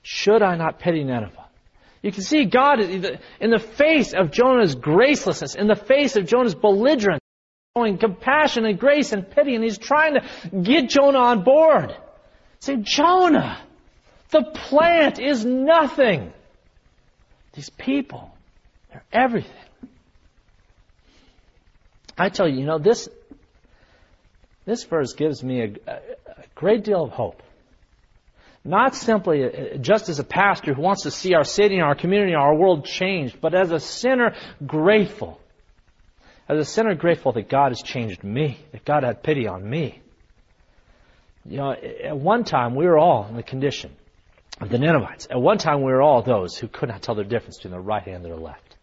Should 0.01 0.41
I 0.41 0.57
not 0.57 0.79
pity 0.79 1.05
Nineveh? 1.05 1.45
You 2.01 2.11
can 2.11 2.23
see 2.23 2.43
God 2.43 2.81
in 2.81 3.49
the 3.49 3.59
face 3.59 4.13
of 4.13 4.31
Jonah's 4.31 4.75
gracelessness, 4.75 5.55
in 5.55 5.67
the 5.67 5.75
face 5.75 6.17
of 6.17 6.25
Jonah's 6.25 6.55
belligerence, 6.55 7.21
showing 7.77 7.97
compassion 7.97 8.65
and 8.65 8.77
grace 8.77 9.13
and 9.13 9.31
pity, 9.31 9.55
and 9.55 9.63
he's 9.63 9.77
trying 9.77 10.15
to 10.15 10.21
get 10.61 10.89
Jonah 10.89 11.19
on 11.19 11.45
board. 11.45 11.95
Say, 12.59 12.75
Jonah, 12.81 13.61
the 14.31 14.43
plant 14.43 15.21
is 15.21 15.45
nothing. 15.45 16.33
These 17.53 17.69
people, 17.69 18.35
they're 18.89 19.03
everything. 19.11 19.51
I 22.17 22.29
tell 22.29 22.47
you, 22.47 22.59
you 22.59 22.65
know, 22.65 22.79
this, 22.79 23.07
this 24.65 24.83
verse 24.83 25.13
gives 25.13 25.43
me 25.43 25.61
a, 25.61 25.91
a 25.91 25.99
great 26.55 26.83
deal 26.83 27.03
of 27.03 27.11
hope. 27.11 27.41
Not 28.65 28.95
simply 28.95 29.43
uh, 29.43 29.77
just 29.77 30.09
as 30.09 30.19
a 30.19 30.23
pastor 30.23 30.73
who 30.73 30.81
wants 30.81 31.03
to 31.03 31.11
see 31.11 31.33
our 31.33 31.43
city 31.43 31.75
and 31.75 31.83
our 31.83 31.95
community 31.95 32.33
and 32.33 32.41
our 32.41 32.55
world 32.55 32.85
changed, 32.85 33.39
but 33.41 33.53
as 33.53 33.71
a 33.71 33.79
sinner 33.79 34.35
grateful. 34.65 35.39
As 36.47 36.57
a 36.59 36.65
sinner 36.65 36.95
grateful 36.95 37.33
that 37.33 37.49
God 37.49 37.69
has 37.69 37.81
changed 37.81 38.23
me, 38.23 38.57
that 38.71 38.85
God 38.85 39.03
had 39.03 39.21
pity 39.23 39.47
on 39.47 39.67
me. 39.67 40.01
You 41.45 41.57
know, 41.57 41.71
at 41.71 42.17
one 42.17 42.45
time 42.45 42.75
we 42.75 42.85
were 42.85 42.97
all 42.97 43.27
in 43.27 43.35
the 43.35 43.43
condition 43.43 43.91
of 44.61 44.69
the 44.69 44.77
Ninevites. 44.77 45.27
At 45.29 45.41
one 45.41 45.57
time 45.57 45.79
we 45.79 45.91
were 45.91 46.01
all 46.01 46.21
those 46.21 46.57
who 46.57 46.67
could 46.67 46.89
not 46.89 47.01
tell 47.01 47.15
the 47.15 47.23
difference 47.23 47.57
between 47.57 47.71
their 47.71 47.81
right 47.81 48.03
hand 48.03 48.17
and 48.17 48.25
their 48.25 48.35
left. 48.35 48.75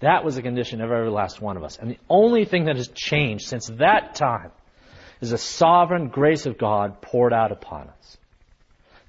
That 0.00 0.24
was 0.24 0.34
the 0.34 0.42
condition 0.42 0.80
of 0.80 0.90
every 0.90 1.10
last 1.10 1.40
one 1.40 1.56
of 1.56 1.62
us. 1.62 1.78
And 1.78 1.90
the 1.90 1.98
only 2.10 2.44
thing 2.44 2.64
that 2.66 2.76
has 2.76 2.88
changed 2.88 3.46
since 3.46 3.68
that 3.78 4.14
time 4.14 4.50
is 5.20 5.30
the 5.30 5.38
sovereign 5.38 6.08
grace 6.08 6.46
of 6.46 6.58
God 6.58 7.00
poured 7.00 7.32
out 7.32 7.52
upon 7.52 7.88
us. 7.88 8.18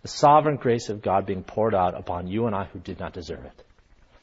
The 0.03 0.07
sovereign 0.07 0.57
grace 0.57 0.89
of 0.89 1.01
God 1.01 1.25
being 1.25 1.43
poured 1.43 1.73
out 1.73 1.97
upon 1.99 2.27
you 2.27 2.45
and 2.45 2.55
I 2.55 2.65
who 2.65 2.79
did 2.79 2.99
not 2.99 3.13
deserve 3.13 3.43
it. 3.43 3.63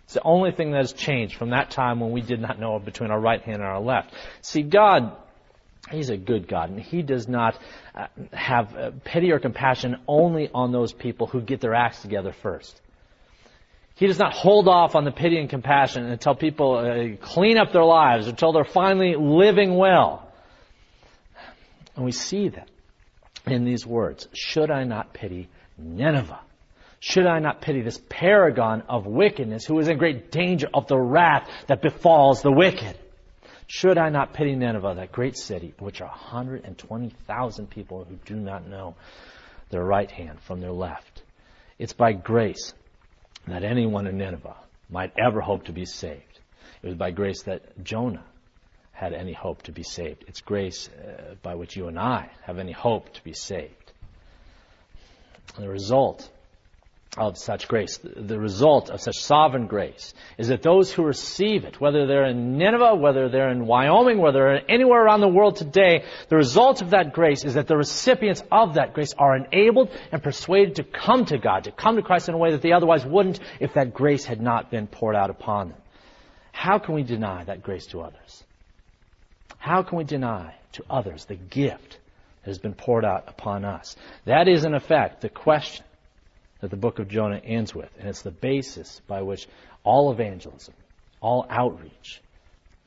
It's 0.05 0.15
the 0.15 0.23
only 0.23 0.53
thing 0.53 0.71
that 0.73 0.79
has 0.79 0.93
changed 0.93 1.37
from 1.37 1.51
that 1.51 1.71
time 1.71 2.01
when 2.01 2.13
we 2.13 2.21
did 2.21 2.41
not 2.41 2.59
know 2.59 2.79
between 2.79 3.11
our 3.11 3.21
right 3.21 3.43
hand 3.43 3.63
and 3.63 3.65
our 3.65 3.81
left. 3.81 4.15
See, 4.43 4.63
God, 4.63 5.17
He's 5.93 6.11
a 6.11 6.17
good 6.17 6.49
God, 6.49 6.71
and 6.71 6.81
He 6.81 7.03
does 7.03 7.29
not 7.29 7.59
uh, 7.95 8.07
have 8.33 8.75
uh, 8.75 8.91
pity 9.05 9.31
or 9.31 9.39
compassion 9.39 9.97
only 10.09 10.51
on 10.53 10.73
those 10.73 10.93
people 10.93 11.27
who 11.27 11.41
get 11.41 11.61
their 11.61 11.75
acts 11.75 12.03
together 12.03 12.33
first. 12.33 12.81
He 13.95 14.07
does 14.07 14.19
not 14.19 14.33
hold 14.33 14.69
off 14.69 14.97
on 14.97 15.05
the 15.05 15.13
pity 15.13 15.39
and 15.39 15.49
compassion 15.49 16.07
until 16.07 16.35
people 16.35 16.77
uh, 16.77 17.25
clean 17.25 17.59
up 17.59 17.73
their 17.73 17.85
lives, 17.85 18.27
until 18.27 18.53
they're 18.53 18.65
finally 18.65 19.15
living 19.17 19.77
well. 19.77 20.33
And 21.95 22.05
we 22.05 22.13
see 22.13 22.49
that 22.49 22.69
in 23.47 23.65
these 23.65 23.87
words. 23.87 24.29
Should 24.33 24.71
I 24.71 24.85
not 24.85 25.13
pity 25.13 25.49
Nineveh? 25.77 26.41
Should 27.01 27.27
I 27.27 27.41
not 27.41 27.61
pity 27.61 27.83
this 27.83 28.01
paragon 28.09 28.83
of 28.89 29.07
wickedness 29.07 29.65
who 29.67 29.79
is 29.81 29.89
in 29.89 29.99
great 29.99 30.31
danger 30.31 30.69
of 30.73 30.87
the 30.87 30.99
wrath 30.99 31.51
that 31.67 31.83
befalls 31.83 32.43
the 32.43 32.53
wicked? 32.53 32.97
Should 33.75 33.97
I 33.97 34.11
not 34.11 34.35
pity 34.35 34.55
Nineveh, 34.55 34.97
that 34.97 35.13
great 35.13 35.35
city, 35.35 35.73
which 35.79 36.03
are 36.03 36.09
120,000 36.09 37.71
people 37.71 38.05
who 38.05 38.17
do 38.27 38.37
not 38.37 38.67
know 38.67 38.97
their 39.71 39.83
right 39.83 40.11
hand 40.11 40.41
from 40.43 40.61
their 40.61 40.71
left? 40.71 41.23
It's 41.79 41.95
by 41.95 42.13
grace 42.13 42.75
that 43.47 43.65
anyone 43.65 44.07
in 44.07 44.19
Nineveh 44.19 44.57
might 44.91 45.15
ever 45.19 45.41
hope 45.41 45.65
to 45.65 45.73
be 45.73 45.87
saved. 45.87 46.39
It 46.83 46.87
was 46.87 46.97
by 46.97 47.13
grace 47.13 47.45
that 47.45 47.83
Jonah 47.83 48.27
had 48.93 49.15
any 49.15 49.33
hope 49.33 49.63
to 49.63 49.73
be 49.73 49.85
saved. 49.85 50.27
It's 50.29 50.43
grace 50.43 50.91
uh, 50.91 51.37
by 51.43 51.55
which 51.55 51.75
you 51.75 51.89
and 51.89 51.99
I 51.99 52.31
have 52.43 52.59
any 52.59 52.73
hope 52.73 53.11
to 53.15 53.25
be 53.25 53.33
saved. 53.33 53.95
And 55.57 55.65
the 55.65 55.71
result 55.71 56.29
of 57.19 57.37
such 57.37 57.69
grace, 57.69 57.99
the 57.99 58.39
result 58.39 58.89
of 58.89 58.99
such 58.99 59.19
sovereign 59.19 59.67
grace, 59.67 60.15
is 60.39 60.49
that 60.49 60.63
those 60.63 60.91
who 60.91 61.05
receive 61.05 61.65
it, 61.65 61.79
whether 61.79 62.07
they're 62.07 62.25
in 62.25 62.57
Nineveh, 62.57 62.95
whether 62.95 63.29
they're 63.29 63.51
in 63.51 63.67
Wyoming, 63.67 64.17
whether 64.17 64.39
they're 64.39 64.71
anywhere 64.71 65.05
around 65.05 65.21
the 65.21 65.29
world 65.29 65.57
today, 65.57 66.05
the 66.31 66.37
result 66.37 66.81
of 66.81 66.91
that 66.91 67.13
grace 67.13 67.45
is 67.45 67.53
that 67.55 67.67
the 67.67 67.77
recipients 67.77 68.43
of 68.51 68.75
that 68.75 68.95
grace 68.95 69.13
are 69.19 69.37
enabled 69.37 69.91
and 70.11 70.23
persuaded 70.23 70.77
to 70.77 70.85
come 70.85 71.27
to 71.27 71.37
God, 71.37 71.65
to 71.65 71.73
come 71.73 71.97
to 71.97 72.03
Christ 72.03 72.31
in 72.31 72.35
a 72.35 72.39
way 72.39 72.53
that 72.53 72.63
they 72.63 72.73
otherwise 72.73 73.05
wouldn't 73.05 73.41
if 73.61 73.75
that 73.75 73.93
grace 73.93 74.25
had 74.25 74.41
not 74.41 74.71
been 74.71 74.87
poured 74.87 75.15
out 75.15 75.29
upon 75.29 75.69
them. 75.69 75.79
How 76.51 76.79
can 76.79 76.95
we 76.95 77.03
deny 77.03 77.45
that 77.45 77.63
grace 77.63 77.89
to 77.89 78.01
others? 78.01 78.43
How 79.59 79.83
can 79.83 79.99
we 79.99 80.05
deny 80.05 80.55
to 80.73 80.85
others 80.89 81.27
the 81.27 81.37
gift 81.37 81.99
that 82.43 82.51
has 82.51 82.59
been 82.59 82.75
poured 82.75 83.05
out 83.05 83.25
upon 83.29 83.67
us? 83.67 83.97
That 84.25 84.49
is, 84.49 84.65
in 84.65 84.75
effect, 84.75 85.21
the 85.21 85.29
question 85.29 85.85
that 86.63 86.71
the 86.71 86.77
book 86.77 86.99
of 87.01 87.09
Jonah 87.09 87.43
ends 87.45 87.75
with. 87.75 87.91
And 87.99 88.09
it's 88.09 88.23
the 88.23 88.31
basis 88.31 89.03
by 89.07 89.21
which 89.21 89.47
all 89.85 90.11
evangelism, 90.13 90.73
all 91.21 91.45
outreach 91.51 92.23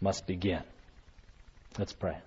must 0.02 0.26
begin. 0.26 0.64
Let's 1.78 1.94
pray. 1.94 2.18